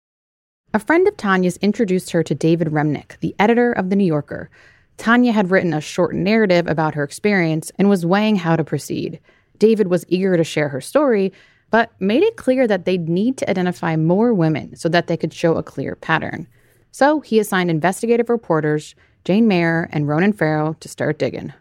A 0.75 0.79
friend 0.79 1.09
of 1.09 1.17
Tanya's 1.17 1.57
introduced 1.59 2.11
her 2.11 2.23
to 2.23 2.35
David 2.35 2.69
Remnick, 2.69 3.19
the 3.21 3.35
editor 3.39 3.73
of 3.73 3.91
The 3.91 3.97
New 3.97 4.05
Yorker. 4.05 4.51
Tanya 4.99 5.33
had 5.33 5.51
written 5.51 5.73
a 5.73 5.81
short 5.81 6.15
narrative 6.15 6.67
about 6.67 6.95
her 6.95 7.05
experience 7.05 7.71
and 7.79 7.89
was 7.89 8.05
weighing 8.05 8.37
how 8.37 8.57
to 8.57 8.65
proceed. 8.65 9.21
David 9.59 9.89
was 9.89 10.05
eager 10.09 10.37
to 10.37 10.45
share 10.45 10.69
her 10.69 10.81
story, 10.81 11.33
but 11.71 11.93
made 12.01 12.23
it 12.23 12.37
clear 12.37 12.67
that 12.67 12.85
they'd 12.85 13.09
need 13.09 13.37
to 13.39 13.49
identify 13.49 13.97
more 13.97 14.35
women 14.35 14.77
so 14.77 14.89
that 14.89 15.07
they 15.07 15.17
could 15.17 15.33
show 15.33 15.57
a 15.57 15.63
clear 15.63 15.95
pattern. 15.95 16.47
So 16.91 17.21
he 17.21 17.39
assigned 17.39 17.71
investigative 17.71 18.29
reporters 18.29 18.95
Jane 19.29 19.47
Mayer 19.47 19.91
and 19.93 20.09
Ronan 20.09 20.33
Farrow 20.33 20.75
to 20.81 20.89
start 20.89 21.19
digging. 21.19 21.53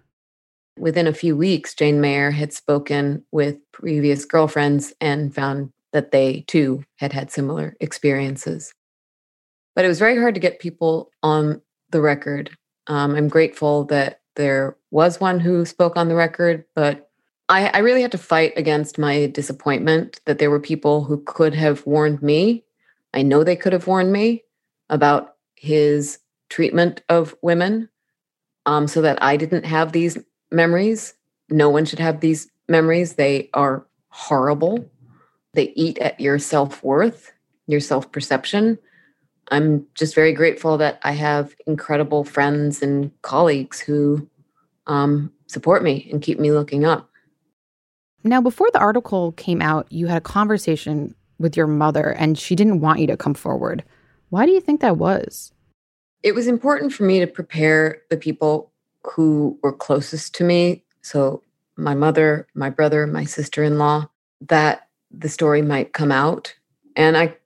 Within 0.79 1.05
a 1.05 1.11
few 1.11 1.35
weeks, 1.35 1.73
Jane 1.73 1.99
Mayer 1.99 2.31
had 2.31 2.53
spoken 2.53 3.25
with 3.33 3.57
previous 3.73 4.23
girlfriends 4.23 4.93
and 5.01 5.35
found 5.35 5.73
that 5.91 6.11
they 6.11 6.45
too 6.47 6.85
had 6.95 7.11
had 7.11 7.29
similar 7.29 7.75
experiences. 7.81 8.73
But 9.75 9.83
it 9.83 9.89
was 9.89 9.99
very 9.99 10.15
hard 10.15 10.33
to 10.35 10.39
get 10.39 10.61
people 10.61 11.11
on 11.23 11.61
the 11.89 11.99
record. 11.99 12.51
Um, 12.87 13.15
I'm 13.15 13.27
grateful 13.27 13.83
that 13.87 14.21
there 14.37 14.77
was 14.91 15.19
one 15.19 15.41
who 15.41 15.65
spoke 15.65 15.97
on 15.97 16.07
the 16.07 16.15
record, 16.15 16.63
but 16.73 17.09
I, 17.49 17.67
I 17.67 17.79
really 17.79 18.01
had 18.01 18.13
to 18.13 18.17
fight 18.17 18.53
against 18.55 18.97
my 18.97 19.25
disappointment 19.25 20.21
that 20.23 20.39
there 20.39 20.51
were 20.51 20.61
people 20.61 21.03
who 21.03 21.21
could 21.23 21.53
have 21.53 21.85
warned 21.85 22.21
me. 22.21 22.63
I 23.13 23.23
know 23.23 23.43
they 23.43 23.57
could 23.57 23.73
have 23.73 23.87
warned 23.87 24.13
me 24.13 24.45
about 24.89 25.35
his 25.55 26.19
treatment 26.49 27.01
of 27.09 27.35
women 27.41 27.89
um, 28.65 28.87
so 28.87 29.01
that 29.01 29.21
I 29.21 29.37
didn't 29.37 29.65
have 29.65 29.91
these 29.91 30.17
memories. 30.51 31.13
No 31.49 31.69
one 31.69 31.85
should 31.85 31.99
have 31.99 32.19
these 32.19 32.49
memories. 32.67 33.13
They 33.13 33.49
are 33.53 33.85
horrible. 34.09 34.89
They 35.53 35.73
eat 35.75 35.97
at 35.99 36.19
your 36.19 36.39
self 36.39 36.83
worth, 36.83 37.31
your 37.67 37.79
self 37.79 38.11
perception. 38.11 38.77
I'm 39.49 39.85
just 39.95 40.13
very 40.13 40.33
grateful 40.33 40.77
that 40.77 40.99
I 41.03 41.13
have 41.13 41.55
incredible 41.65 42.23
friends 42.25 42.81
and 42.81 43.11
colleagues 43.21 43.79
who 43.79 44.29
um, 44.87 45.31
support 45.47 45.83
me 45.83 46.09
and 46.11 46.21
keep 46.21 46.39
me 46.39 46.51
looking 46.51 46.85
up. 46.85 47.09
Now, 48.23 48.41
before 48.41 48.69
the 48.73 48.79
article 48.79 49.31
came 49.33 49.61
out, 49.61 49.89
you 49.89 50.07
had 50.07 50.17
a 50.17 50.21
conversation 50.21 51.15
with 51.39 51.55
your 51.55 51.67
mother 51.67 52.09
and 52.09 52.37
she 52.37 52.55
didn't 52.55 52.81
want 52.81 52.99
you 52.99 53.07
to 53.07 53.17
come 53.17 53.33
forward. 53.33 53.83
Why 54.29 54.45
do 54.45 54.51
you 54.51 54.59
think 54.59 54.81
that 54.81 54.97
was? 54.97 55.53
It 56.23 56.35
was 56.35 56.47
important 56.47 56.93
for 56.93 57.03
me 57.03 57.19
to 57.19 57.27
prepare 57.27 58.01
the 58.09 58.17
people 58.17 58.71
who 59.03 59.57
were 59.61 59.73
closest 59.73 60.35
to 60.35 60.43
me. 60.43 60.83
So, 61.01 61.43
my 61.77 61.93
mother, 61.93 62.47
my 62.55 62.69
brother, 62.69 63.05
my 63.05 63.23
sister 63.23 63.63
in 63.63 63.77
law, 63.77 64.09
that 64.41 64.87
the 65.11 65.29
story 65.29 65.61
might 65.61 65.93
come 65.93 66.11
out. 66.11 66.55
And 66.95 67.15
I 67.15 67.37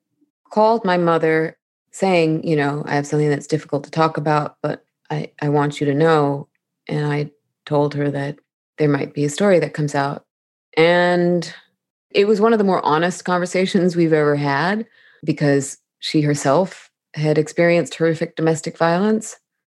called 0.49 0.85
my 0.85 0.97
mother 0.97 1.57
saying, 1.91 2.47
you 2.47 2.55
know, 2.55 2.83
I 2.85 2.95
have 2.95 3.05
something 3.05 3.29
that's 3.29 3.47
difficult 3.47 3.83
to 3.83 3.91
talk 3.91 4.17
about, 4.17 4.57
but 4.61 4.85
I, 5.09 5.31
I 5.41 5.49
want 5.49 5.79
you 5.79 5.85
to 5.87 5.93
know. 5.93 6.47
And 6.87 7.11
I 7.11 7.31
told 7.65 7.93
her 7.95 8.09
that 8.09 8.39
there 8.77 8.89
might 8.89 9.13
be 9.13 9.25
a 9.25 9.29
story 9.29 9.59
that 9.59 9.73
comes 9.73 9.93
out. 9.93 10.25
And 10.77 11.53
it 12.09 12.27
was 12.27 12.41
one 12.41 12.53
of 12.53 12.59
the 12.59 12.65
more 12.65 12.83
honest 12.85 13.25
conversations 13.25 13.95
we've 13.95 14.13
ever 14.13 14.35
had 14.35 14.85
because 15.23 15.77
she 15.99 16.21
herself 16.21 16.90
had 17.13 17.37
experienced 17.37 17.95
horrific 17.95 18.35
domestic 18.35 18.77
violence, 18.77 19.37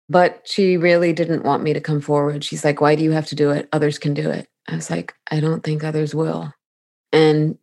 but 0.09 0.43
she 0.45 0.77
really 0.77 1.13
didn't 1.13 1.45
want 1.45 1.63
me 1.63 1.73
to 1.73 1.81
come 1.81 2.01
forward. 2.01 2.45
She's 2.45 2.65
like, 2.65 2.81
Why 2.81 2.95
do 2.95 3.03
you 3.03 3.13
have 3.13 3.27
to 3.27 3.35
do 3.35 3.51
it? 3.51 3.69
Others 3.73 3.99
can 3.99 4.15
do 4.15 4.31
it. 4.31 4.49
I 4.69 4.77
was 4.77 4.91
like, 4.91 5.15
I 5.31 5.41
don't 5.41 5.65
think 5.65 5.83
others 5.83 6.15
will. 6.15 6.53
And 7.13 7.59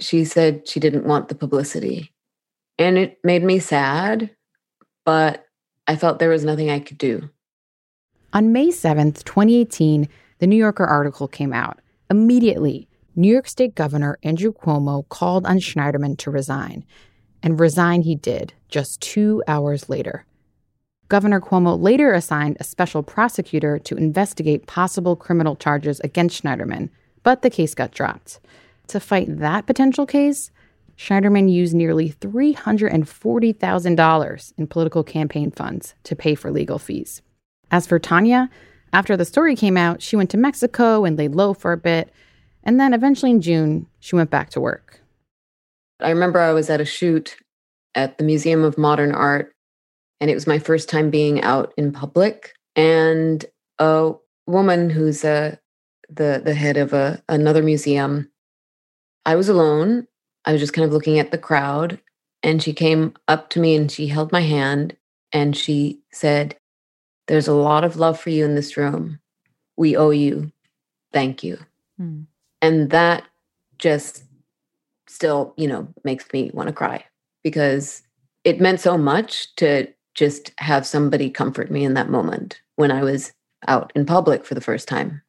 she 0.00 0.24
said 0.24 0.68
she 0.68 0.80
didn't 0.80 1.06
want 1.06 1.28
the 1.28 1.34
publicity. 1.34 2.12
And 2.78 2.98
it 2.98 3.18
made 3.24 3.42
me 3.42 3.58
sad, 3.58 4.30
but 5.04 5.46
I 5.86 5.96
felt 5.96 6.18
there 6.18 6.28
was 6.28 6.44
nothing 6.44 6.70
I 6.70 6.80
could 6.80 6.98
do. 6.98 7.30
On 8.32 8.52
May 8.52 8.68
7th, 8.68 9.24
2018, 9.24 10.08
the 10.38 10.46
New 10.46 10.56
Yorker 10.56 10.84
article 10.84 11.26
came 11.26 11.52
out. 11.52 11.80
Immediately, 12.10 12.88
New 13.14 13.32
York 13.32 13.48
State 13.48 13.74
Governor 13.74 14.18
Andrew 14.22 14.52
Cuomo 14.52 15.08
called 15.08 15.46
on 15.46 15.58
Schneiderman 15.58 16.18
to 16.18 16.30
resign 16.30 16.84
and 17.46 17.58
resign 17.60 18.02
he 18.02 18.16
did 18.16 18.52
just 18.68 19.00
two 19.00 19.40
hours 19.46 19.88
later. 19.88 20.26
Governor 21.08 21.40
Cuomo 21.40 21.80
later 21.80 22.12
assigned 22.12 22.56
a 22.58 22.64
special 22.64 23.04
prosecutor 23.04 23.78
to 23.78 23.94
investigate 23.94 24.66
possible 24.66 25.14
criminal 25.14 25.54
charges 25.54 26.00
against 26.00 26.42
Schneiderman, 26.42 26.90
but 27.22 27.42
the 27.42 27.50
case 27.50 27.72
got 27.72 27.92
dropped. 27.92 28.40
To 28.88 28.98
fight 28.98 29.38
that 29.38 29.64
potential 29.64 30.06
case, 30.06 30.50
Schneiderman 30.98 31.48
used 31.48 31.72
nearly 31.72 32.10
$340,000 32.10 34.52
in 34.58 34.66
political 34.66 35.04
campaign 35.04 35.52
funds 35.52 35.94
to 36.02 36.16
pay 36.16 36.34
for 36.34 36.50
legal 36.50 36.80
fees. 36.80 37.22
As 37.70 37.86
for 37.86 38.00
Tanya, 38.00 38.50
after 38.92 39.16
the 39.16 39.24
story 39.24 39.54
came 39.54 39.76
out, 39.76 40.02
she 40.02 40.16
went 40.16 40.30
to 40.30 40.36
Mexico 40.36 41.04
and 41.04 41.16
laid 41.16 41.36
low 41.36 41.54
for 41.54 41.70
a 41.70 41.76
bit, 41.76 42.12
and 42.64 42.80
then 42.80 42.92
eventually 42.92 43.30
in 43.30 43.40
June, 43.40 43.86
she 44.00 44.16
went 44.16 44.30
back 44.30 44.50
to 44.50 44.60
work. 44.60 45.00
I 46.00 46.10
remember 46.10 46.40
I 46.40 46.52
was 46.52 46.70
at 46.70 46.80
a 46.80 46.84
shoot 46.84 47.36
at 47.94 48.18
the 48.18 48.24
Museum 48.24 48.62
of 48.62 48.78
Modern 48.78 49.12
Art, 49.12 49.54
and 50.20 50.30
it 50.30 50.34
was 50.34 50.46
my 50.46 50.58
first 50.58 50.88
time 50.88 51.10
being 51.10 51.42
out 51.42 51.72
in 51.76 51.92
public. 51.92 52.52
And 52.74 53.44
a 53.78 54.12
woman 54.46 54.90
who's 54.90 55.24
a 55.24 55.58
the 56.08 56.40
the 56.44 56.54
head 56.54 56.76
of 56.76 56.92
a 56.92 57.22
another 57.28 57.62
museum. 57.62 58.30
I 59.24 59.34
was 59.34 59.48
alone. 59.48 60.06
I 60.44 60.52
was 60.52 60.60
just 60.60 60.72
kind 60.72 60.84
of 60.84 60.92
looking 60.92 61.18
at 61.18 61.30
the 61.30 61.38
crowd, 61.38 62.00
and 62.42 62.62
she 62.62 62.72
came 62.72 63.14
up 63.26 63.50
to 63.50 63.60
me 63.60 63.74
and 63.74 63.90
she 63.90 64.06
held 64.06 64.30
my 64.30 64.42
hand 64.42 64.96
and 65.32 65.56
she 65.56 66.00
said, 66.12 66.56
"There's 67.26 67.48
a 67.48 67.54
lot 67.54 67.84
of 67.84 67.96
love 67.96 68.20
for 68.20 68.30
you 68.30 68.44
in 68.44 68.54
this 68.54 68.76
room. 68.76 69.20
We 69.76 69.96
owe 69.96 70.10
you. 70.10 70.52
Thank 71.12 71.42
you." 71.42 71.58
Hmm. 71.98 72.22
And 72.62 72.90
that 72.90 73.24
just 73.78 74.24
still, 75.16 75.54
you 75.56 75.66
know, 75.66 75.88
makes 76.04 76.30
me 76.32 76.50
want 76.52 76.68
to 76.68 76.74
cry 76.74 77.02
because 77.42 78.02
it 78.44 78.60
meant 78.60 78.80
so 78.80 78.98
much 78.98 79.54
to 79.56 79.88
just 80.14 80.52
have 80.58 80.86
somebody 80.86 81.30
comfort 81.30 81.70
me 81.70 81.84
in 81.84 81.94
that 81.94 82.10
moment 82.10 82.60
when 82.76 82.92
I 82.92 83.02
was 83.02 83.32
out 83.66 83.90
in 83.94 84.04
public 84.04 84.44
for 84.44 84.54
the 84.54 84.60
first 84.60 84.86
time. 84.86 85.22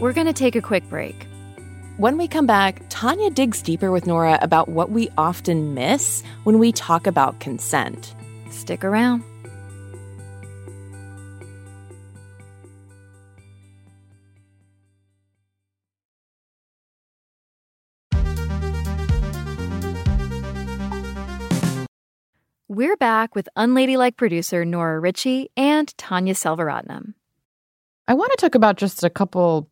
We're 0.00 0.12
going 0.12 0.26
to 0.26 0.32
take 0.32 0.54
a 0.54 0.62
quick 0.62 0.88
break. 0.88 1.26
When 1.96 2.18
we 2.18 2.28
come 2.28 2.46
back, 2.46 2.82
Tanya 2.88 3.30
digs 3.30 3.62
deeper 3.62 3.90
with 3.90 4.06
Nora 4.06 4.38
about 4.42 4.68
what 4.68 4.90
we 4.90 5.08
often 5.18 5.74
miss 5.74 6.22
when 6.44 6.58
we 6.58 6.70
talk 6.70 7.06
about 7.06 7.40
consent. 7.40 8.14
Stick 8.50 8.84
around. 8.84 9.24
We're 22.76 22.98
back 22.98 23.34
with 23.34 23.48
unladylike 23.56 24.18
producer 24.18 24.62
Nora 24.66 25.00
Ritchie 25.00 25.48
and 25.56 25.96
Tanya 25.96 26.34
Selvaratnam. 26.34 27.14
I 28.06 28.12
want 28.12 28.32
to 28.32 28.36
talk 28.36 28.54
about 28.54 28.76
just 28.76 29.02
a 29.02 29.08
couple, 29.08 29.70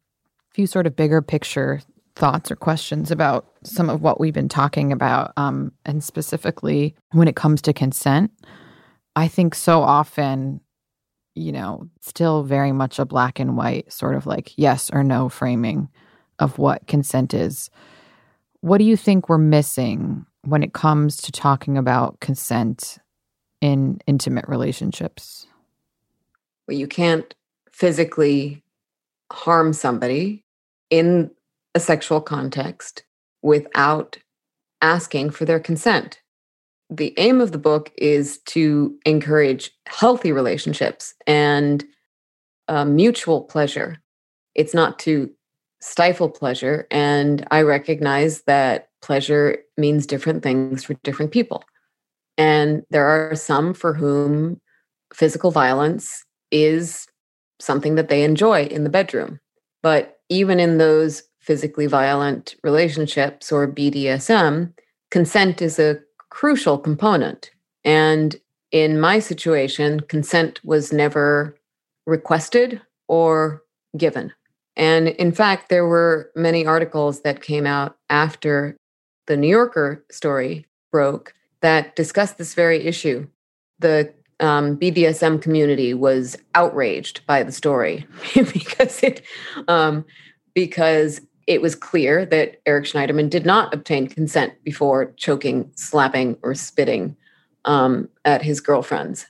few 0.55 0.67
sort 0.67 0.87
of 0.87 0.97
bigger 0.97 1.21
picture 1.21 1.83
thoughts 2.17 2.51
or 2.51 2.57
questions 2.57 3.11
about 3.11 3.47
some 3.63 3.91
of 3.91 4.01
what 4.01 4.21
we've 4.21 4.33
been 4.33 4.49
talking 4.49 4.91
about, 4.91 5.35
um, 5.37 5.73
and 5.85 6.03
specifically 6.03 6.95
when 7.11 7.29
it 7.29 7.37
comes 7.37 7.61
to 7.61 7.75
consent. 7.75 8.31
I 9.15 9.29
think 9.29 9.55
so 9.55 9.83
often, 9.83 10.63
you 11.35 11.53
know, 11.53 11.91
still 12.01 12.43
very 12.43 12.73
much 12.73 12.99
a 12.99 13.05
black 13.05 13.39
and 13.39 13.55
white 13.55 13.93
sort 13.93 14.15
of 14.15 14.25
like 14.25 14.57
yes 14.57 14.89
or 14.91 15.05
no 15.05 15.29
framing 15.29 15.91
of 16.39 16.57
what 16.57 16.87
consent 16.87 17.35
is. 17.35 17.69
What 18.63 18.79
do 18.79 18.85
you 18.85 18.97
think 18.97 19.29
we're 19.29 19.37
missing 19.37 20.25
when 20.45 20.63
it 20.63 20.73
comes 20.73 21.17
to 21.23 21.33
talking 21.33 21.77
about 21.77 22.21
consent 22.21 22.99
in 23.61 24.01
intimate 24.07 24.47
relationships? 24.49 25.47
Well, 26.67 26.77
you 26.77 26.87
can't 26.87 27.35
physically 27.71 28.63
harm 29.33 29.73
somebody 29.73 30.45
in 30.91 31.31
a 31.75 31.81
sexual 31.81 32.21
context 32.21 33.05
without 33.43 34.19
asking 34.81 35.31
for 35.31 35.45
their 35.45 35.61
consent. 35.61 36.21
The 36.91 37.15
aim 37.17 37.41
of 37.41 37.53
the 37.53 37.59
book 37.59 37.91
is 37.97 38.39
to 38.47 38.97
encourage 39.05 39.71
healthy 39.87 40.31
relationships 40.31 41.15
and 41.27 41.85
uh, 42.69 42.85
mutual 42.85 43.43
pleasure. 43.43 43.99
It's 44.55 44.75
not 44.75 44.99
to 45.01 45.31
stifle 45.81 46.31
pleasure. 46.31 46.87
And 46.91 47.47
I 47.51 47.63
recognize 47.63 48.43
that 48.43 48.89
pleasure 49.05 49.59
means 49.77 50.07
different 50.07 50.43
things 50.43 50.83
for 50.85 50.95
different 51.05 51.31
people. 51.31 51.63
And 52.39 52.83
there 52.91 53.07
are 53.07 53.37
some 53.37 53.75
for 53.75 53.93
whom 53.95 54.61
physical 55.13 55.51
violence 55.51 56.25
is 56.51 57.07
something 57.61 57.95
that 57.95 58.09
they 58.09 58.25
enjoy 58.25 58.65
in 58.65 58.83
the 58.83 58.91
bedroom. 58.91 59.39
But 59.83 60.19
even 60.29 60.59
in 60.59 60.79
those 60.79 61.23
physically 61.41 61.87
violent 61.87 62.57
relationships 62.65 63.53
or 63.53 63.69
BDSM, 63.71 64.73
consent 65.11 65.61
is 65.61 65.79
a 65.79 66.01
crucial 66.31 66.79
component. 66.79 67.51
And 67.85 68.35
in 68.73 68.99
my 68.99 69.19
situation, 69.19 70.01
consent 70.01 70.61
was 70.65 70.93
never 70.93 71.57
requested 72.07 72.81
or 73.07 73.63
given. 73.97 74.33
And 74.77 75.09
in 75.09 75.31
fact, 75.31 75.69
there 75.69 75.87
were 75.87 76.31
many 76.35 76.67
articles 76.67 77.21
that 77.23 77.43
came 77.43 77.67
out 77.67 77.97
after 78.11 78.77
the 79.27 79.37
New 79.37 79.49
Yorker 79.49 80.05
story 80.11 80.67
broke 80.91 81.35
that 81.61 81.97
discussed 81.97 82.39
this 82.39 82.55
very 82.55 82.85
issue. 82.85 83.27
The 83.79 84.13
um, 84.41 84.77
BDSM 84.77 85.41
community 85.41 85.95
was 85.95 86.37
outraged 86.55 87.27
by 87.27 87.43
the 87.43 87.53
story 87.53 88.07
because 88.35 89.03
it 89.03 89.23
um, 89.69 90.05
because 90.55 91.21
it 91.47 91.61
was 91.61 91.75
clear 91.75 92.25
that 92.27 92.61
Eric 92.67 92.85
Schneiderman 92.85 93.29
did 93.29 93.45
not 93.45 93.73
obtain 93.75 94.07
consent 94.07 94.53
before 94.65 95.13
choking, 95.17 95.71
slapping, 95.75 96.39
or 96.43 96.55
spitting 96.55 97.17
um, 97.65 98.09
at 98.25 98.43
his 98.43 98.61
girlfriends, 98.61 99.27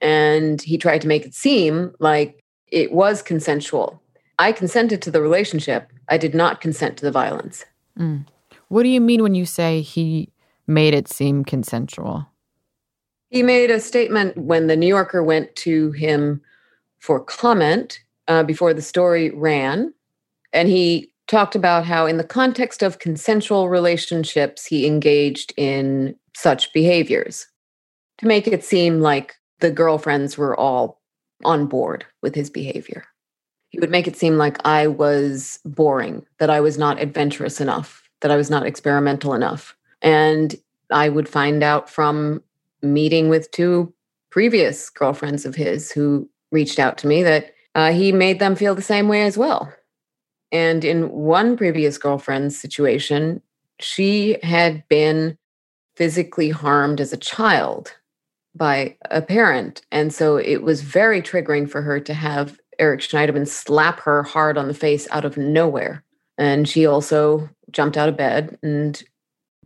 and 0.00 0.60
he 0.62 0.78
tried 0.78 1.00
to 1.02 1.08
make 1.08 1.24
it 1.24 1.34
seem 1.34 1.92
like 1.98 2.42
it 2.68 2.92
was 2.92 3.22
consensual. 3.22 4.02
I 4.38 4.52
consented 4.52 5.02
to 5.02 5.10
the 5.10 5.20
relationship. 5.20 5.92
I 6.08 6.16
did 6.16 6.34
not 6.34 6.60
consent 6.60 6.96
to 6.98 7.04
the 7.04 7.12
violence. 7.12 7.64
Mm. 7.98 8.24
What 8.70 8.84
do 8.84 8.88
you 8.88 9.00
mean 9.00 9.20
when 9.20 9.34
you 9.34 9.46
say 9.46 9.80
he 9.80 10.32
made 10.68 10.94
it 10.94 11.08
seem 11.08 11.44
consensual? 11.44 12.24
He 13.28 13.42
made 13.42 13.68
a 13.68 13.80
statement 13.80 14.36
when 14.36 14.68
the 14.68 14.76
New 14.76 14.86
Yorker 14.86 15.24
went 15.24 15.54
to 15.56 15.90
him 15.90 16.40
for 17.00 17.18
comment 17.18 17.98
uh, 18.28 18.44
before 18.44 18.72
the 18.72 18.80
story 18.80 19.30
ran. 19.30 19.92
And 20.52 20.68
he 20.68 21.10
talked 21.26 21.56
about 21.56 21.84
how, 21.84 22.06
in 22.06 22.16
the 22.16 22.22
context 22.22 22.80
of 22.84 23.00
consensual 23.00 23.68
relationships, 23.68 24.64
he 24.64 24.86
engaged 24.86 25.52
in 25.56 26.14
such 26.36 26.72
behaviors 26.72 27.48
to 28.18 28.26
make 28.28 28.46
it 28.46 28.62
seem 28.62 29.00
like 29.00 29.34
the 29.58 29.72
girlfriends 29.72 30.38
were 30.38 30.56
all 30.56 31.00
on 31.44 31.66
board 31.66 32.06
with 32.22 32.36
his 32.36 32.50
behavior. 32.50 33.04
He 33.70 33.80
would 33.80 33.90
make 33.90 34.06
it 34.06 34.16
seem 34.16 34.36
like 34.36 34.64
I 34.64 34.86
was 34.86 35.58
boring, 35.64 36.24
that 36.38 36.50
I 36.50 36.60
was 36.60 36.78
not 36.78 37.02
adventurous 37.02 37.60
enough, 37.60 37.99
that 38.20 38.30
I 38.30 38.36
was 38.36 38.50
not 38.50 38.66
experimental 38.66 39.34
enough. 39.34 39.76
And 40.02 40.54
I 40.90 41.08
would 41.08 41.28
find 41.28 41.62
out 41.62 41.88
from 41.88 42.42
meeting 42.82 43.28
with 43.28 43.50
two 43.50 43.92
previous 44.30 44.88
girlfriends 44.90 45.44
of 45.44 45.54
his 45.54 45.90
who 45.90 46.28
reached 46.52 46.78
out 46.78 46.98
to 46.98 47.06
me 47.06 47.22
that 47.22 47.54
uh, 47.74 47.92
he 47.92 48.12
made 48.12 48.38
them 48.38 48.56
feel 48.56 48.74
the 48.74 48.82
same 48.82 49.08
way 49.08 49.22
as 49.22 49.36
well. 49.36 49.72
And 50.52 50.84
in 50.84 51.10
one 51.10 51.56
previous 51.56 51.98
girlfriend's 51.98 52.58
situation, 52.58 53.40
she 53.78 54.36
had 54.42 54.86
been 54.88 55.38
physically 55.96 56.50
harmed 56.50 57.00
as 57.00 57.12
a 57.12 57.16
child 57.16 57.94
by 58.54 58.96
a 59.10 59.22
parent. 59.22 59.82
And 59.92 60.12
so 60.12 60.36
it 60.36 60.62
was 60.62 60.82
very 60.82 61.22
triggering 61.22 61.70
for 61.70 61.82
her 61.82 62.00
to 62.00 62.14
have 62.14 62.58
Eric 62.78 63.00
Schneiderman 63.00 63.46
slap 63.46 64.00
her 64.00 64.22
hard 64.22 64.58
on 64.58 64.66
the 64.66 64.74
face 64.74 65.06
out 65.10 65.24
of 65.24 65.36
nowhere. 65.36 66.02
And 66.38 66.68
she 66.68 66.86
also 66.86 67.48
jumped 67.72 67.96
out 67.96 68.08
of 68.08 68.16
bed 68.16 68.58
and 68.62 69.02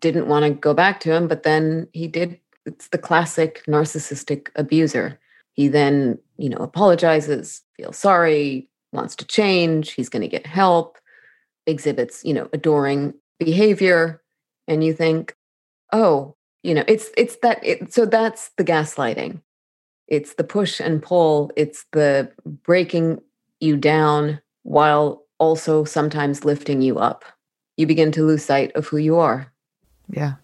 didn't 0.00 0.28
want 0.28 0.44
to 0.44 0.50
go 0.50 0.74
back 0.74 1.00
to 1.00 1.12
him, 1.12 1.28
but 1.28 1.42
then 1.42 1.88
he 1.92 2.08
did 2.08 2.38
it's 2.66 2.88
the 2.88 2.98
classic 2.98 3.62
narcissistic 3.66 4.48
abuser. 4.56 5.18
He 5.52 5.68
then, 5.68 6.18
you 6.38 6.48
know, 6.48 6.56
apologizes, 6.56 7.62
feels 7.76 7.98
sorry, 7.98 8.68
wants 8.92 9.14
to 9.16 9.26
change, 9.26 9.92
he's 9.92 10.08
going 10.08 10.22
to 10.22 10.28
get 10.28 10.46
help, 10.46 10.98
exhibits, 11.66 12.24
you 12.24 12.32
know, 12.32 12.48
adoring 12.52 13.14
behavior, 13.38 14.22
and 14.66 14.82
you 14.82 14.94
think, 14.94 15.36
"Oh, 15.92 16.36
you 16.62 16.74
know, 16.74 16.84
it's 16.88 17.10
it's 17.16 17.36
that 17.42 17.64
it, 17.64 17.92
so 17.92 18.06
that's 18.06 18.50
the 18.56 18.64
gaslighting. 18.64 19.40
It's 20.08 20.34
the 20.34 20.44
push 20.44 20.80
and 20.80 21.02
pull, 21.02 21.50
it's 21.56 21.84
the 21.92 22.30
breaking 22.64 23.20
you 23.60 23.76
down 23.76 24.40
while 24.62 25.24
also 25.38 25.84
sometimes 25.84 26.44
lifting 26.44 26.82
you 26.82 26.98
up. 26.98 27.24
You 27.76 27.86
begin 27.86 28.12
to 28.12 28.24
lose 28.24 28.44
sight 28.44 28.72
of 28.74 28.86
who 28.86 28.98
you 28.98 29.18
are. 29.18 29.52
Yeah. 30.08 30.34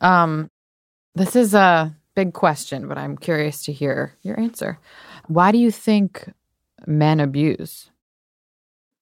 Um 0.00 0.50
this 1.14 1.34
is 1.34 1.54
a 1.54 1.96
big 2.14 2.32
question, 2.32 2.88
but 2.88 2.98
I'm 2.98 3.16
curious 3.16 3.64
to 3.64 3.72
hear 3.72 4.14
your 4.22 4.38
answer. 4.38 4.78
Why 5.28 5.52
do 5.52 5.58
you 5.58 5.70
think 5.70 6.30
men 6.86 7.20
abuse? 7.20 7.90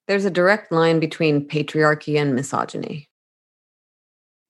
There's 0.07 0.25
a 0.25 0.31
direct 0.31 0.71
line 0.71 0.99
between 0.99 1.47
patriarchy 1.47 2.19
and 2.19 2.35
misogyny. 2.35 3.09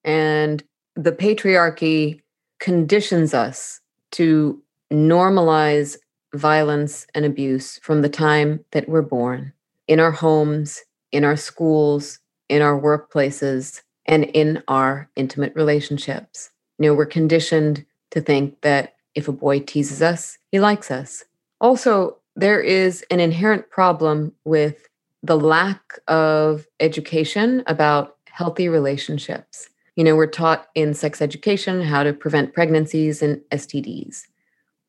And 0.04 0.63
the 0.95 1.12
patriarchy 1.12 2.21
conditions 2.60 3.34
us 3.34 3.80
to 4.12 4.62
normalize 4.91 5.97
violence 6.34 7.08
and 7.15 7.25
abuse 7.25 7.80
from 7.80 8.01
the 8.01 8.10
time 8.10 8.63
that 8.71 8.88
we're 8.88 9.01
born 9.01 9.54
in 9.88 9.99
our 9.99 10.12
homes, 10.12 10.82
in 11.12 11.23
our 11.23 11.36
schools, 11.36 12.19
in 12.50 12.62
our 12.62 12.80
workplaces, 12.80 13.82
and 14.06 14.26
in 14.26 14.62
our 14.68 15.10
intimate 15.16 15.56
relationships. 15.56 16.52
You 16.78 16.88
know, 16.88 16.94
we're 16.94 17.06
conditioned 17.06 17.86
to 18.12 18.22
think 18.22 18.62
that 18.62 18.96
if 19.16 19.28
a 19.28 19.32
boy 19.32 19.62
teases 19.62 20.02
us, 20.02 20.38
he 20.52 20.60
likes 20.60 20.92
us. 20.92 21.24
Also, 21.62 22.18
there 22.36 22.60
is 22.60 23.04
an 23.10 23.20
inherent 23.20 23.70
problem 23.70 24.34
with 24.44 24.88
the 25.24 25.38
lack 25.38 26.00
of 26.08 26.68
education 26.80 27.64
about 27.66 28.18
healthy 28.30 28.70
relationships. 28.70 29.70
You 29.96 30.04
know, 30.04 30.16
we're 30.16 30.28
taught 30.28 30.68
in 30.76 30.94
sex 30.94 31.22
education 31.22 31.82
how 31.82 32.04
to 32.04 32.14
prevent 32.14 32.54
pregnancies 32.54 33.22
and 33.22 33.38
STDs. 33.52 34.24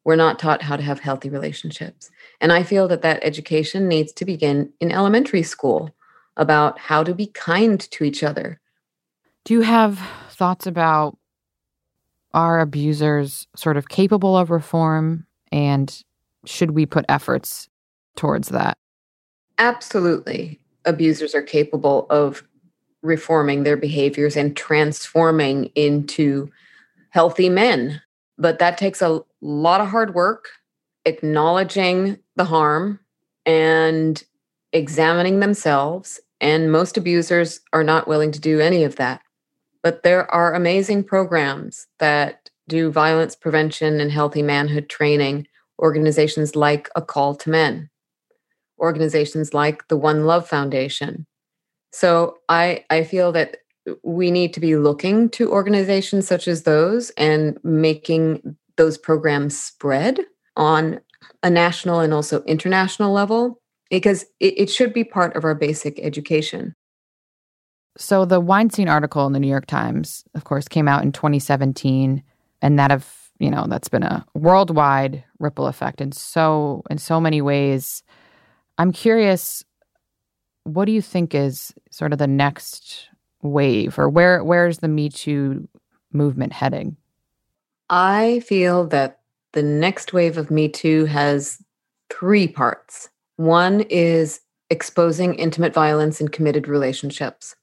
We're 0.04 0.16
not 0.16 0.38
taught 0.38 0.62
how 0.62 0.76
to 0.76 0.82
have 0.82 1.00
healthy 1.00 1.30
relationships. 1.30 2.10
And 2.40 2.52
I 2.52 2.64
feel 2.64 2.88
that 2.88 3.02
that 3.02 3.20
education 3.22 3.88
needs 3.88 4.12
to 4.12 4.24
begin 4.24 4.72
in 4.80 4.92
elementary 4.92 5.42
school 5.42 5.94
about 6.36 6.78
how 6.78 7.02
to 7.02 7.14
be 7.14 7.26
kind 7.26 7.80
to 7.80 8.04
each 8.04 8.22
other. 8.22 8.60
Do 9.44 9.54
you 9.54 9.62
have 9.62 9.98
thoughts 10.30 10.66
about 10.66 11.18
are 12.34 12.60
abusers 12.60 13.46
sort 13.56 13.76
of 13.76 13.88
capable 13.88 14.36
of 14.36 14.50
reform? 14.50 15.26
And 15.50 16.02
should 16.44 16.72
we 16.72 16.84
put 16.84 17.04
efforts 17.08 17.68
towards 18.14 18.48
that? 18.48 18.76
Absolutely. 19.58 20.60
Abusers 20.84 21.34
are 21.34 21.42
capable 21.42 22.06
of 22.10 22.42
reforming 23.02 23.62
their 23.62 23.76
behaviors 23.76 24.36
and 24.36 24.56
transforming 24.56 25.66
into 25.74 26.50
healthy 27.10 27.48
men. 27.48 28.02
But 28.36 28.58
that 28.58 28.76
takes 28.76 29.00
a 29.00 29.22
lot 29.40 29.80
of 29.80 29.88
hard 29.88 30.14
work, 30.14 30.48
acknowledging 31.06 32.18
the 32.34 32.44
harm 32.44 33.00
and 33.46 34.22
examining 34.72 35.40
themselves. 35.40 36.20
And 36.40 36.70
most 36.70 36.96
abusers 36.96 37.60
are 37.72 37.84
not 37.84 38.08
willing 38.08 38.32
to 38.32 38.40
do 38.40 38.60
any 38.60 38.84
of 38.84 38.96
that. 38.96 39.22
But 39.82 40.02
there 40.02 40.30
are 40.34 40.54
amazing 40.54 41.04
programs 41.04 41.86
that 41.98 42.50
do 42.68 42.90
violence 42.90 43.36
prevention 43.36 44.00
and 44.00 44.10
healthy 44.10 44.42
manhood 44.42 44.88
training, 44.88 45.46
organizations 45.78 46.56
like 46.56 46.88
A 46.96 47.02
Call 47.02 47.34
to 47.36 47.50
Men, 47.50 47.88
organizations 48.78 49.54
like 49.54 49.86
the 49.88 49.96
One 49.96 50.26
Love 50.26 50.48
Foundation. 50.48 51.26
So 51.92 52.38
I, 52.48 52.84
I 52.90 53.04
feel 53.04 53.32
that 53.32 53.58
we 54.02 54.30
need 54.30 54.52
to 54.54 54.60
be 54.60 54.76
looking 54.76 55.30
to 55.30 55.50
organizations 55.52 56.26
such 56.26 56.48
as 56.48 56.64
those 56.64 57.10
and 57.10 57.58
making 57.62 58.56
those 58.76 58.98
programs 58.98 59.58
spread 59.58 60.20
on 60.56 61.00
a 61.42 61.50
national 61.50 62.00
and 62.00 62.12
also 62.12 62.42
international 62.42 63.12
level 63.12 63.60
because 63.90 64.24
it, 64.40 64.58
it 64.58 64.70
should 64.70 64.92
be 64.92 65.04
part 65.04 65.36
of 65.36 65.44
our 65.44 65.54
basic 65.54 65.98
education. 66.00 66.74
So 67.96 68.24
the 68.24 68.40
Weinstein 68.40 68.88
article 68.88 69.26
in 69.26 69.32
the 69.32 69.40
New 69.40 69.48
York 69.48 69.66
Times, 69.66 70.24
of 70.34 70.44
course, 70.44 70.68
came 70.68 70.88
out 70.88 71.02
in 71.02 71.12
2017, 71.12 72.22
and 72.62 72.78
that 72.78 72.92
of 72.92 73.10
you 73.38 73.50
know 73.50 73.66
that's 73.68 73.88
been 73.88 74.02
a 74.02 74.24
worldwide 74.34 75.24
ripple 75.38 75.66
effect 75.66 76.00
in 76.00 76.12
so 76.12 76.82
in 76.90 76.98
so 76.98 77.20
many 77.20 77.40
ways. 77.40 78.02
I'm 78.78 78.92
curious, 78.92 79.64
what 80.64 80.84
do 80.84 80.92
you 80.92 81.00
think 81.00 81.34
is 81.34 81.72
sort 81.90 82.12
of 82.12 82.18
the 82.18 82.26
next 82.26 83.08
wave, 83.42 83.98
or 83.98 84.08
where 84.08 84.44
where's 84.44 84.78
the 84.78 84.88
Me 84.88 85.08
Too 85.08 85.66
movement 86.12 86.52
heading? 86.52 86.96
I 87.88 88.40
feel 88.40 88.86
that 88.88 89.20
the 89.52 89.62
next 89.62 90.12
wave 90.12 90.36
of 90.36 90.50
Me 90.50 90.68
Too 90.68 91.06
has 91.06 91.62
three 92.10 92.46
parts. 92.46 93.08
One 93.36 93.82
is 93.82 94.40
exposing 94.70 95.34
intimate 95.34 95.74
violence 95.74 96.20
in 96.20 96.28
committed 96.28 96.68
relationships. 96.68 97.54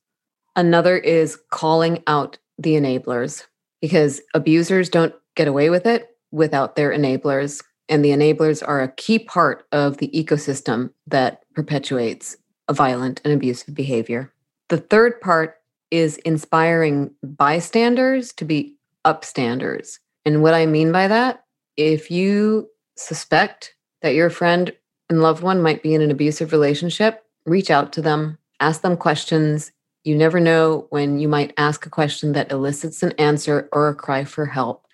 Another 0.56 0.98
is 0.98 1.40
calling 1.52 2.04
out 2.08 2.38
the 2.58 2.76
enablers 2.76 3.46
because 3.82 4.22
abusers 4.34 4.90
don't 4.90 5.14
get 5.36 5.48
away 5.48 5.70
with 5.70 5.86
it 5.86 6.10
without 6.32 6.76
their 6.76 6.92
enablers. 6.92 7.64
And 7.90 8.06
the 8.06 8.12
enablers 8.12 8.64
are 8.66 8.82
a 8.82 8.92
key 8.92 9.20
part 9.20 9.66
of 9.72 9.98
the 9.98 10.10
ecosystem 10.10 10.92
that 11.08 11.44
perpetuates 11.54 12.38
a 12.68 12.74
violent 12.74 13.20
and 13.26 13.34
abusive 13.34 13.74
behavior. 13.74 14.32
The 14.70 14.78
third 14.78 15.20
part 15.22 15.58
is 15.92 16.18
inspiring 16.20 17.12
bystanders 17.24 18.32
to 18.34 18.46
be 18.46 18.78
upstanders. 19.06 20.00
And 20.26 20.42
what 20.42 20.54
I 20.54 20.66
mean 20.66 20.92
by 20.92 21.08
that, 21.08 21.44
if 21.76 22.10
you 22.10 22.70
suspect 22.96 23.76
that 24.02 24.16
your 24.16 24.30
friend 24.30 24.72
and 25.14 25.22
loved 25.22 25.44
one 25.44 25.62
might 25.62 25.84
be 25.84 25.94
in 25.94 26.02
an 26.02 26.10
abusive 26.10 26.52
relationship, 26.52 27.24
reach 27.46 27.70
out 27.70 27.94
to 27.94 28.02
them, 28.02 28.40
ask 28.60 28.82
them 28.82 28.98
questions, 28.98 29.72
you 30.04 30.16
never 30.16 30.40
know 30.40 30.88
when 30.90 31.20
you 31.20 31.28
might 31.28 31.54
ask 31.56 31.86
a 31.86 31.90
question 31.90 32.32
that 32.32 32.52
elicits 32.52 33.04
an 33.04 33.12
answer 33.14 33.70
or 33.72 33.90
a 33.90 33.96
cry 33.96 34.24
for 34.24 34.48
help, 34.48 34.88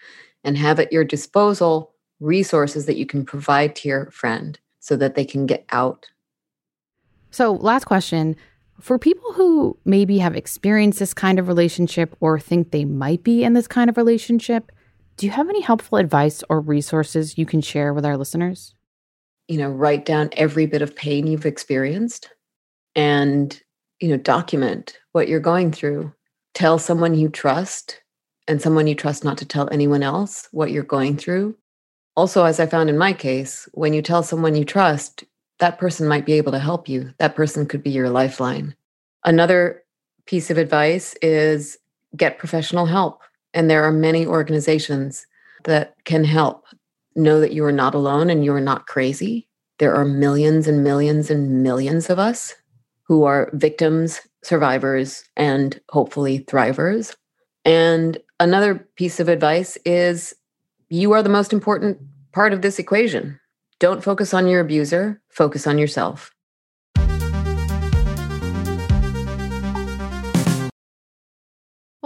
and 0.43 0.57
have 0.57 0.77
at 0.77 0.91
your 0.91 1.05
disposal 1.05 1.93
resources 2.19 2.85
that 2.85 2.97
you 2.97 3.05
can 3.05 3.25
provide 3.25 3.77
to 3.77 3.87
your 3.87 4.11
friend 4.11 4.59
so 4.81 4.97
that 4.97 5.15
they 5.15 5.23
can 5.23 5.45
get 5.45 5.65
out. 5.71 6.07
So, 7.31 7.53
last 7.53 7.85
question 7.85 8.35
for 8.81 8.99
people 8.99 9.31
who 9.33 9.77
maybe 9.85 10.17
have 10.17 10.35
experienced 10.35 10.99
this 10.99 11.13
kind 11.13 11.39
of 11.39 11.47
relationship 11.47 12.13
or 12.19 12.41
think 12.41 12.71
they 12.71 12.83
might 12.83 13.23
be 13.23 13.45
in 13.45 13.53
this 13.53 13.67
kind 13.67 13.89
of 13.89 13.95
relationship, 13.95 14.69
do 15.15 15.25
you 15.25 15.31
have 15.31 15.47
any 15.47 15.61
helpful 15.61 15.97
advice 15.97 16.43
or 16.49 16.59
resources 16.59 17.37
you 17.37 17.45
can 17.45 17.61
share 17.61 17.93
with 17.93 18.05
our 18.05 18.17
listeners? 18.17 18.75
You 19.49 19.57
know, 19.57 19.69
write 19.69 20.05
down 20.05 20.29
every 20.37 20.65
bit 20.65 20.81
of 20.81 20.95
pain 20.95 21.27
you've 21.27 21.45
experienced 21.45 22.29
and 22.95 23.61
you 23.99 24.07
know, 24.07 24.17
document 24.17 24.97
what 25.11 25.27
you're 25.27 25.39
going 25.39 25.71
through. 25.71 26.13
Tell 26.53 26.79
someone 26.79 27.15
you 27.15 27.29
trust 27.29 28.01
and 28.47 28.61
someone 28.61 28.87
you 28.87 28.95
trust 28.95 29.23
not 29.23 29.37
to 29.39 29.45
tell 29.45 29.69
anyone 29.71 30.03
else 30.03 30.47
what 30.51 30.71
you're 30.71 30.83
going 30.83 31.17
through. 31.17 31.55
Also, 32.15 32.43
as 32.43 32.59
I 32.59 32.65
found 32.65 32.89
in 32.89 32.97
my 32.97 33.13
case, 33.13 33.67
when 33.73 33.93
you 33.93 34.01
tell 34.01 34.23
someone 34.23 34.55
you 34.55 34.65
trust, 34.65 35.23
that 35.59 35.77
person 35.77 36.07
might 36.07 36.25
be 36.25 36.33
able 36.33 36.51
to 36.53 36.59
help 36.59 36.89
you. 36.89 37.13
That 37.17 37.35
person 37.35 37.65
could 37.65 37.83
be 37.83 37.91
your 37.91 38.09
lifeline. 38.09 38.75
Another 39.25 39.83
piece 40.25 40.49
of 40.49 40.57
advice 40.57 41.15
is 41.21 41.77
get 42.15 42.39
professional 42.39 42.85
help. 42.85 43.21
And 43.53 43.69
there 43.69 43.83
are 43.83 43.91
many 43.91 44.25
organizations 44.25 45.25
that 45.65 45.95
can 46.05 46.23
help. 46.23 46.65
Know 47.19 47.41
that 47.41 47.51
you 47.51 47.65
are 47.65 47.71
not 47.73 47.95
alone 47.95 48.29
and 48.29 48.45
you 48.45 48.53
are 48.53 48.61
not 48.61 48.87
crazy. 48.87 49.49
There 49.77 49.93
are 49.93 50.05
millions 50.05 50.69
and 50.69 50.85
millions 50.85 51.29
and 51.29 51.61
millions 51.61 52.09
of 52.09 52.17
us 52.17 52.55
who 53.03 53.25
are 53.25 53.49
victims, 53.53 54.21
survivors, 54.41 55.25
and 55.35 55.81
hopefully 55.89 56.45
thrivers. 56.47 57.13
And 57.65 58.17
another 58.39 58.87
piece 58.95 59.19
of 59.19 59.27
advice 59.27 59.77
is 59.83 60.33
you 60.87 61.11
are 61.11 61.21
the 61.21 61.27
most 61.27 61.51
important 61.51 61.97
part 62.31 62.53
of 62.53 62.61
this 62.61 62.79
equation. 62.79 63.37
Don't 63.79 64.03
focus 64.03 64.33
on 64.33 64.47
your 64.47 64.61
abuser, 64.61 65.21
focus 65.27 65.67
on 65.67 65.77
yourself. 65.77 66.31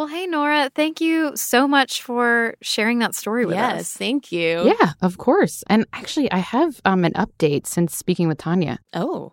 Well, 0.04 0.12
hey, 0.12 0.28
Nora, 0.28 0.70
thank 0.76 1.00
you 1.00 1.32
so 1.38 1.66
much 1.66 2.02
for 2.02 2.56
sharing 2.62 3.00
that 3.00 3.16
story 3.16 3.46
with 3.46 3.56
yes, 3.56 3.80
us. 3.80 3.94
thank 3.94 4.34
you. 4.34 4.66
Yeah, 4.66 4.92
of 5.02 5.18
course. 5.18 5.64
And 5.68 5.86
actually, 5.94 6.30
I 6.30 6.40
have 6.40 6.82
um, 6.84 7.06
an 7.06 7.14
update 7.14 7.68
since 7.68 7.96
speaking 7.96 8.28
with 8.28 8.38
Tanya. 8.38 8.80
Oh, 8.92 9.32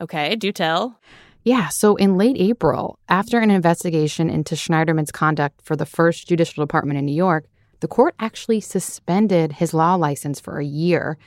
okay. 0.00 0.34
Do 0.34 0.52
tell. 0.52 0.98
Yeah, 1.44 1.68
so 1.68 1.96
in 1.96 2.16
late 2.16 2.38
April, 2.38 2.98
after 3.10 3.40
an 3.40 3.50
investigation 3.50 4.30
into 4.30 4.54
Schneiderman's 4.54 5.12
conduct 5.12 5.60
for 5.60 5.76
the 5.76 5.84
first 5.84 6.26
judicial 6.26 6.64
department 6.64 6.98
in 6.98 7.04
New 7.04 7.14
York, 7.14 7.44
the 7.80 7.88
court 7.88 8.14
actually 8.18 8.62
suspended 8.62 9.52
his 9.52 9.74
law 9.74 9.96
license 9.96 10.40
for 10.40 10.58
a 10.58 10.64
year. 10.64 11.18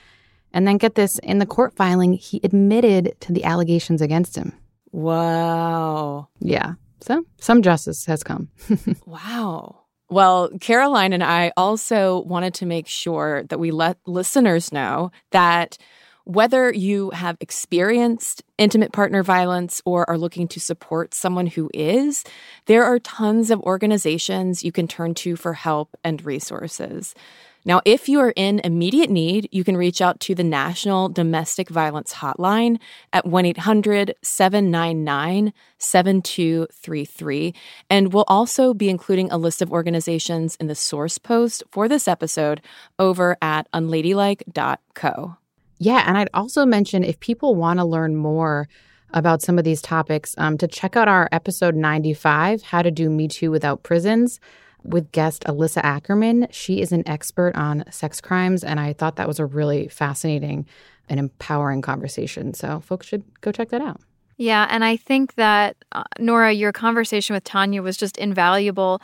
And 0.52 0.67
then 0.67 0.78
get 0.78 0.95
this 0.95 1.19
in 1.19 1.38
the 1.38 1.45
court 1.45 1.75
filing, 1.75 2.13
he 2.13 2.41
admitted 2.43 3.13
to 3.19 3.34
the 3.34 3.43
allegations 3.43 4.02
against 4.02 4.36
him. 4.36 4.54
Wow. 4.91 6.30
Yeah. 6.39 6.73
So 7.01 7.25
some 7.39 7.62
justice 7.62 8.05
has 8.05 8.23
come. 8.23 8.49
wow. 9.05 9.83
Well, 10.09 10.49
Caroline 10.59 11.13
and 11.13 11.23
I 11.23 11.51
also 11.55 12.21
wanted 12.21 12.55
to 12.55 12.65
make 12.65 12.88
sure 12.88 13.43
that 13.43 13.59
we 13.59 13.71
let 13.71 13.97
listeners 14.07 14.71
know 14.71 15.12
that 15.31 15.77
whether 16.29 16.71
you 16.71 17.09
have 17.12 17.38
experienced 17.39 18.43
intimate 18.57 18.91
partner 18.91 19.23
violence 19.23 19.81
or 19.85 20.07
are 20.09 20.17
looking 20.17 20.47
to 20.47 20.59
support 20.59 21.13
someone 21.13 21.47
who 21.47 21.69
is, 21.73 22.23
there 22.65 22.83
are 22.83 22.99
tons 22.99 23.49
of 23.49 23.59
organizations 23.62 24.63
you 24.63 24.71
can 24.71 24.88
turn 24.88 25.15
to 25.15 25.35
for 25.35 25.53
help 25.53 25.95
and 26.03 26.23
resources. 26.23 27.15
Now, 27.65 27.82
if 27.86 28.08
you 28.08 28.19
are 28.19 28.34
in 28.36 28.60
immediate 28.63 29.10
need, 29.10 29.50
you 29.52 29.63
can 29.63 29.76
reach 29.76 30.02
out 30.02 30.19
to 30.22 30.36
the 30.36 30.43
National 30.43 31.10
Domestic 31.10 31.69
Violence 31.69 32.13
Hotline 32.15 32.80
at 33.12 33.26
1 33.26 33.45
800 33.45 34.15
799 34.22 35.54
7233. 35.78 37.54
And 37.89 38.13
we'll 38.13 38.26
also 38.28 38.73
be 38.73 38.90
including 38.90 39.31
a 39.31 39.38
list 39.38 39.62
of 39.62 39.71
organizations 39.71 40.56
in 40.56 40.67
the 40.67 40.75
source 40.75 41.17
post 41.17 41.63
for 41.69 41.88
this 41.88 42.08
episode 42.08 42.62
over 42.98 43.38
at 43.42 43.69
unladylike.co. 43.71 45.38
Yeah, 45.79 46.04
and 46.06 46.17
I'd 46.17 46.29
also 46.33 46.65
mention 46.65 47.04
if 47.04 47.19
people 47.19 47.56
want 47.56 47.79
to 47.79 47.86
learn 47.86 48.15
more 48.15 48.67
about 49.12 49.42
some 49.42 49.58
of 49.58 49.63
these 49.63 49.81
topics, 49.81 50.36
um, 50.38 50.58
to 50.58 50.67
check 50.67 50.96
out 50.96 51.08
our 51.08 51.27
episode 51.31 51.75
95, 51.75 52.62
How 52.62 52.81
to 52.81 52.92
Do 52.92 53.10
Me 53.10 53.27
Too 53.27 53.50
Without 53.50 53.83
Prisons, 53.83 54.40
with 54.84 55.12
guest 55.12 55.44
Alissa 55.46 55.82
Ackerman. 55.84 56.48
She 56.52 56.82
is 56.82 56.92
an 56.92 57.08
expert 57.08 57.56
on 57.56 57.84
sex 57.92 58.21
crimes, 58.21 58.63
and 58.63 58.80
I 58.80 58.94
thought 58.94 59.17
that 59.17 59.27
was 59.27 59.40
a 59.40 59.46
really 59.46 59.88
fascinating 59.88 60.65
and 61.08 61.19
empowering 61.19 61.82
conversation. 61.82 62.54
So 62.54 62.80
folks 62.80 63.08
should 63.08 63.23
go 63.42 63.52
check 63.52 63.69
that 63.69 63.82
out. 63.82 64.02
Yeah, 64.38 64.67
and 64.69 64.86
I 64.86 64.96
think 64.96 65.36
that, 65.36 65.75
uh, 65.92 66.04
Nora, 66.17 66.54
your 66.54 66.71
conversation 66.71 67.34
with 67.34 67.44
Tanya 67.44 67.82
was 67.82 67.98
just 67.98 68.17
invaluable 68.17 69.02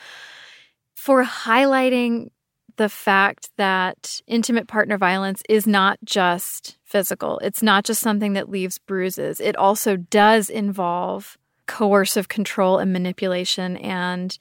for 0.94 1.26
highlighting 1.26 2.30
the 2.78 2.90
fact 2.90 3.50
that 3.58 4.22
intimate 4.28 4.68
partner 4.68 4.98
violence 4.98 5.42
is 5.50 5.66
not 5.68 5.98
just 6.04 6.78
physical. 6.84 7.40
It's 7.40 7.62
not 7.62 7.86
just 7.86 8.02
something 8.02 8.34
that 8.34 8.50
leaves 8.50 8.78
bruises. 8.78 9.40
It 9.40 9.56
also 9.56 9.98
does 9.98 10.50
involve 10.50 11.38
coercive 11.68 12.28
control 12.28 12.78
and 12.78 12.94
manipulation. 12.94 13.78
And 13.78 14.38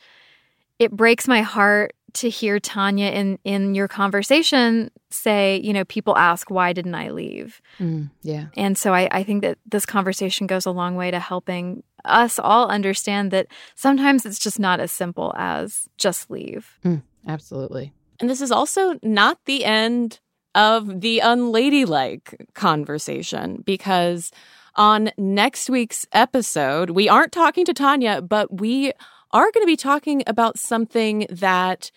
it 0.78 0.90
breaks 0.92 1.28
my 1.28 1.42
heart 1.42 1.94
to 2.14 2.30
hear 2.30 2.60
Tanya 2.60 3.10
in 3.10 3.38
in 3.44 3.74
your 3.74 3.88
conversation 3.88 4.90
say, 5.10 5.60
you 5.62 5.72
know, 5.72 5.84
people 5.84 6.16
ask 6.16 6.50
why 6.50 6.72
didn't 6.72 6.94
I 6.94 7.10
leave? 7.10 7.60
Mm, 7.78 8.10
yeah. 8.22 8.46
And 8.56 8.78
so 8.78 8.94
I, 8.94 9.08
I 9.10 9.22
think 9.24 9.42
that 9.42 9.58
this 9.66 9.86
conversation 9.86 10.46
goes 10.46 10.66
a 10.66 10.70
long 10.70 10.96
way 10.96 11.10
to 11.10 11.18
helping 11.18 11.82
us 12.04 12.38
all 12.38 12.68
understand 12.68 13.30
that 13.30 13.46
sometimes 13.74 14.26
it's 14.26 14.38
just 14.38 14.58
not 14.58 14.80
as 14.80 14.92
simple 14.92 15.32
as 15.36 15.88
just 15.96 16.30
leave. 16.30 16.78
Mm, 16.84 17.02
absolutely. 17.26 17.92
And 18.20 18.30
this 18.30 18.40
is 18.40 18.52
also 18.52 18.98
not 19.02 19.38
the 19.46 19.64
end 19.64 20.20
of 20.54 21.00
the 21.00 21.20
unladylike 21.20 22.48
conversation 22.54 23.62
because 23.64 24.30
on 24.76 25.10
next 25.16 25.70
week's 25.70 26.06
episode, 26.12 26.90
we 26.90 27.08
aren't 27.08 27.32
talking 27.32 27.64
to 27.64 27.74
Tanya, 27.74 28.20
but 28.20 28.60
we 28.60 28.92
are 29.34 29.50
going 29.50 29.62
to 29.62 29.66
be 29.66 29.76
talking 29.76 30.22
about 30.26 30.58
something 30.58 31.26
that 31.28 31.90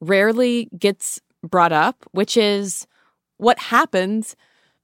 rarely 0.00 0.68
gets 0.78 1.20
brought 1.42 1.72
up, 1.72 2.06
which 2.12 2.36
is 2.36 2.86
what 3.36 3.58
happens 3.58 4.36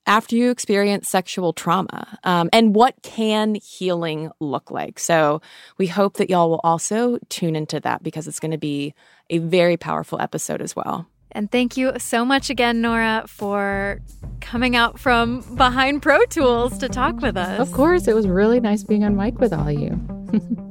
after 0.07 0.35
you 0.35 0.51
experience 0.51 1.09
sexual 1.09 1.53
trauma 1.53 2.19
um, 2.25 2.51
and 2.53 2.75
what 2.75 2.95
can 3.03 3.55
healing 3.55 4.31
look 4.41 4.71
like. 4.71 4.99
So 4.99 5.41
we 5.79 5.87
hope 5.87 6.17
that 6.17 6.29
y'all 6.29 6.51
will 6.51 6.61
also 6.65 7.19
tune 7.29 7.55
into 7.55 7.79
that 7.81 8.03
because 8.03 8.27
it's 8.27 8.41
going 8.41 8.51
to 8.51 8.59
be 8.59 8.93
a 9.29 9.39
very 9.39 9.77
powerful 9.77 10.21
episode 10.21 10.63
as 10.63 10.75
well. 10.75 11.07
And 11.33 11.49
thank 11.53 11.77
you 11.77 11.93
so 11.99 12.25
much 12.25 12.51
again, 12.51 12.81
Nora, 12.81 13.25
for 13.29 14.01
coming 14.41 14.75
out 14.75 14.99
from 14.99 15.43
behind 15.55 16.03
Pro 16.03 16.25
Tools 16.25 16.77
to 16.79 16.89
talk 16.89 17.21
with 17.21 17.37
us. 17.37 17.61
Of 17.61 17.71
course, 17.71 18.09
it 18.09 18.17
was 18.17 18.27
really 18.27 18.59
nice 18.59 18.83
being 18.83 19.05
on 19.05 19.17
mic 19.17 19.39
with 19.39 19.53
all 19.53 19.69
of 19.69 19.79
you. 19.79 20.67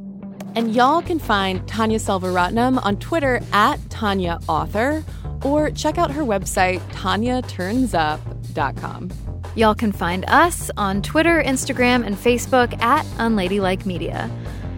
and 0.60 0.76
y'all 0.76 1.02
can 1.02 1.18
find 1.20 1.66
Tanya 1.70 1.98
Selvaratnam 1.98 2.84
on 2.84 2.98
Twitter 2.98 3.40
at 3.54 3.80
Tanya 3.90 4.40
Author 4.50 5.06
or 5.46 5.72
check 5.72 5.98
out 5.98 6.12
her 6.12 6.24
website, 6.24 6.82
tanyaturns.up.com. 6.92 9.10
Y'all 9.56 9.74
can 9.74 9.94
find 9.94 10.26
us 10.28 10.70
on 10.76 11.02
Twitter, 11.02 11.42
Instagram, 11.42 12.06
and 12.06 12.18
Facebook 12.18 12.78
at 12.82 13.06
Unladylike 13.20 13.86
Media. 13.86 14.30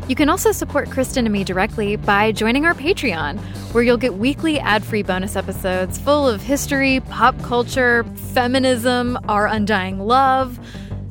You 0.07 0.13
can 0.13 0.29
also 0.29 0.51
support 0.51 0.91
Cristen 0.91 1.25
and 1.25 1.33
me 1.33 1.43
directly 1.43 1.95
by 1.95 2.31
joining 2.31 2.67
our 2.67 2.75
Patreon, 2.75 3.39
where 3.73 3.83
you'll 3.83 3.97
get 3.97 4.13
weekly 4.13 4.59
ad-free 4.59 5.01
bonus 5.01 5.35
episodes 5.35 5.97
full 5.97 6.29
of 6.29 6.43
history, 6.43 6.99
pop 7.09 7.35
culture, 7.41 8.03
feminism, 8.35 9.17
our 9.27 9.47
undying 9.47 9.99
love. 9.99 10.59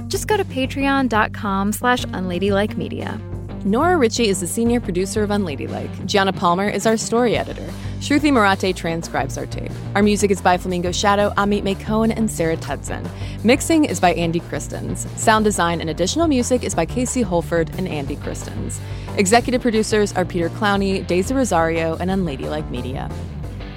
Just 0.06 0.28
go 0.28 0.36
to 0.36 0.44
patreon.com 0.44 1.72
slash 1.72 2.04
unladylike 2.04 2.76
media. 2.76 3.20
Nora 3.64 3.98
Ritchie 3.98 4.28
is 4.28 4.40
the 4.40 4.46
senior 4.46 4.80
producer 4.80 5.22
of 5.22 5.30
Unladylike. 5.30 6.06
Gianna 6.06 6.32
Palmer 6.32 6.66
is 6.66 6.86
our 6.86 6.96
story 6.96 7.36
editor. 7.36 7.68
Shruti 7.98 8.32
Marate 8.32 8.74
transcribes 8.74 9.36
our 9.36 9.44
tape. 9.44 9.70
Our 9.94 10.02
music 10.02 10.30
is 10.30 10.40
by 10.40 10.56
Flamingo 10.56 10.92
Shadow, 10.92 11.30
Amit 11.36 11.62
May 11.62 11.74
Cohen, 11.74 12.10
and 12.10 12.30
Sarah 12.30 12.56
Tudson. 12.56 13.06
Mixing 13.44 13.84
is 13.84 14.00
by 14.00 14.14
Andy 14.14 14.40
Christens. 14.40 15.06
Sound 15.20 15.44
design 15.44 15.82
and 15.82 15.90
additional 15.90 16.26
music 16.26 16.64
is 16.64 16.74
by 16.74 16.86
Casey 16.86 17.20
Holford 17.20 17.68
and 17.76 17.86
Andy 17.86 18.16
Christens. 18.16 18.80
Executive 19.18 19.60
producers 19.60 20.14
are 20.14 20.24
Peter 20.24 20.48
Clowney, 20.48 21.06
Daisy 21.06 21.34
Rosario, 21.34 21.98
and 21.98 22.10
Unladylike 22.10 22.70
Media. 22.70 23.10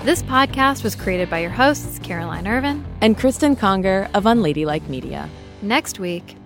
This 0.04 0.24
podcast 0.24 0.86
was 0.86 0.96
created 0.96 1.30
by 1.30 1.40
your 1.40 1.50
hosts, 1.50 2.00
Caroline 2.00 2.48
Ervin 2.48 2.86
and 3.02 3.18
Cristen 3.18 3.58
Conger 3.58 4.10
of 4.14 4.24
Unladylike 4.24 4.88
Media. 4.88 5.30
Next 5.62 6.00
week, 6.00 6.38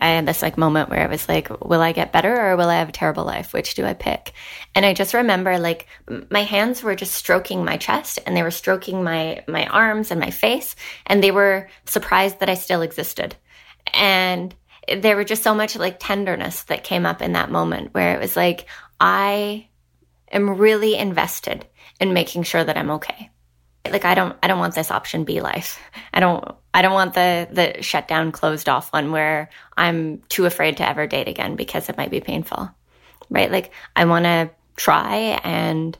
I 0.00 0.08
had 0.08 0.26
this 0.26 0.42
like 0.42 0.58
moment 0.58 0.90
where 0.90 1.02
I 1.02 1.06
was 1.06 1.28
like, 1.28 1.48
will 1.64 1.80
I 1.80 1.92
get 1.92 2.12
better 2.12 2.50
or 2.50 2.56
will 2.56 2.68
I 2.68 2.78
have 2.78 2.88
a 2.88 2.92
terrible 2.92 3.24
life? 3.24 3.52
Which 3.52 3.74
do 3.74 3.84
I 3.84 3.94
pick? 3.94 4.32
And 4.74 4.84
I 4.84 4.94
just 4.94 5.14
remember 5.14 5.58
like 5.58 5.86
my 6.30 6.42
hands 6.42 6.82
were 6.82 6.94
just 6.94 7.14
stroking 7.14 7.64
my 7.64 7.76
chest 7.76 8.18
and 8.26 8.36
they 8.36 8.42
were 8.42 8.50
stroking 8.50 9.02
my, 9.02 9.42
my 9.48 9.66
arms 9.66 10.10
and 10.10 10.20
my 10.20 10.30
face. 10.30 10.76
And 11.06 11.22
they 11.22 11.30
were 11.30 11.68
surprised 11.86 12.40
that 12.40 12.50
I 12.50 12.54
still 12.54 12.82
existed. 12.82 13.36
And 13.94 14.54
there 15.00 15.16
were 15.16 15.24
just 15.24 15.42
so 15.42 15.54
much 15.54 15.76
like 15.76 15.96
tenderness 15.98 16.64
that 16.64 16.84
came 16.84 17.06
up 17.06 17.22
in 17.22 17.32
that 17.32 17.50
moment 17.50 17.94
where 17.94 18.14
it 18.14 18.20
was 18.20 18.36
like, 18.36 18.66
I 19.00 19.68
am 20.30 20.56
really 20.56 20.94
invested 20.94 21.66
in 22.00 22.12
making 22.12 22.42
sure 22.42 22.62
that 22.62 22.76
I'm 22.76 22.90
okay 22.92 23.30
like 23.92 24.04
I 24.04 24.14
don't 24.14 24.36
I 24.42 24.48
don't 24.48 24.58
want 24.58 24.74
this 24.74 24.90
option 24.90 25.24
B 25.24 25.40
life. 25.40 25.78
I 26.12 26.20
don't 26.20 26.44
I 26.72 26.82
don't 26.82 26.92
want 26.92 27.14
the 27.14 27.48
the 27.50 27.82
shut 27.82 28.08
down 28.08 28.32
closed 28.32 28.68
off 28.68 28.92
one 28.92 29.12
where 29.12 29.50
I'm 29.76 30.22
too 30.28 30.46
afraid 30.46 30.76
to 30.78 30.88
ever 30.88 31.06
date 31.06 31.28
again 31.28 31.56
because 31.56 31.88
it 31.88 31.96
might 31.96 32.10
be 32.10 32.20
painful. 32.20 32.70
Right? 33.30 33.50
Like 33.50 33.72
I 33.94 34.04
want 34.04 34.24
to 34.24 34.50
try 34.76 35.40
and 35.42 35.96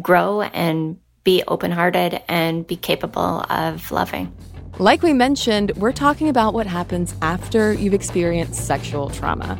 grow 0.00 0.42
and 0.42 0.98
be 1.24 1.42
open-hearted 1.46 2.22
and 2.28 2.66
be 2.66 2.76
capable 2.76 3.44
of 3.50 3.90
loving. 3.90 4.32
Like 4.78 5.02
we 5.02 5.12
mentioned, 5.12 5.72
we're 5.76 5.92
talking 5.92 6.28
about 6.28 6.54
what 6.54 6.66
happens 6.66 7.14
after 7.20 7.72
you've 7.72 7.94
experienced 7.94 8.66
sexual 8.66 9.10
trauma. 9.10 9.58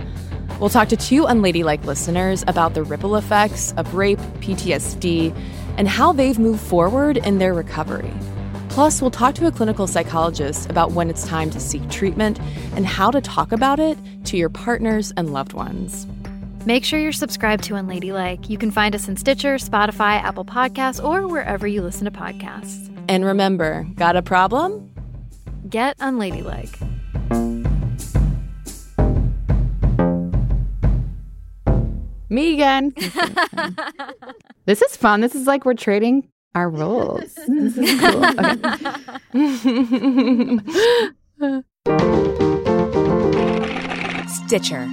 We'll 0.60 0.70
talk 0.70 0.88
to 0.88 0.96
two 0.96 1.24
unladylike 1.24 1.84
listeners 1.84 2.44
about 2.46 2.74
the 2.74 2.82
ripple 2.82 3.16
effects 3.16 3.72
of 3.76 3.94
rape, 3.94 4.18
PTSD, 4.40 5.36
and 5.78 5.88
how 5.88 6.12
they've 6.12 6.38
moved 6.38 6.60
forward 6.60 7.16
in 7.16 7.38
their 7.38 7.54
recovery. 7.54 8.12
Plus, 8.68 9.00
we'll 9.00 9.10
talk 9.10 9.34
to 9.36 9.46
a 9.46 9.50
clinical 9.50 9.86
psychologist 9.86 10.68
about 10.68 10.92
when 10.92 11.08
it's 11.08 11.26
time 11.26 11.50
to 11.50 11.58
seek 11.58 11.88
treatment 11.88 12.38
and 12.76 12.86
how 12.86 13.10
to 13.10 13.20
talk 13.20 13.50
about 13.50 13.80
it 13.80 13.96
to 14.24 14.36
your 14.36 14.50
partners 14.50 15.12
and 15.16 15.32
loved 15.32 15.54
ones. 15.54 16.06
Make 16.66 16.84
sure 16.84 17.00
you're 17.00 17.12
subscribed 17.12 17.64
to 17.64 17.74
Unladylike. 17.74 18.50
You 18.50 18.58
can 18.58 18.70
find 18.70 18.94
us 18.94 19.08
in 19.08 19.16
Stitcher, 19.16 19.54
Spotify, 19.54 20.22
Apple 20.22 20.44
Podcasts, 20.44 21.02
or 21.02 21.26
wherever 21.26 21.66
you 21.66 21.80
listen 21.80 22.04
to 22.04 22.10
podcasts. 22.10 22.94
And 23.08 23.24
remember, 23.24 23.86
got 23.94 24.16
a 24.16 24.22
problem? 24.22 24.92
Get 25.68 25.96
Unladylike. 25.98 26.78
Me 32.30 32.54
again. 32.54 32.92
this 34.66 34.82
is 34.82 34.96
fun. 34.96 35.20
This 35.20 35.34
is 35.34 35.46
like 35.46 35.64
we're 35.64 35.74
trading 35.74 36.28
our 36.54 36.68
roles. 36.68 37.34
This 37.48 37.78
is 37.78 38.00
cool. 38.00 38.24
Okay. 41.40 41.62
Stitcher. 44.26 44.88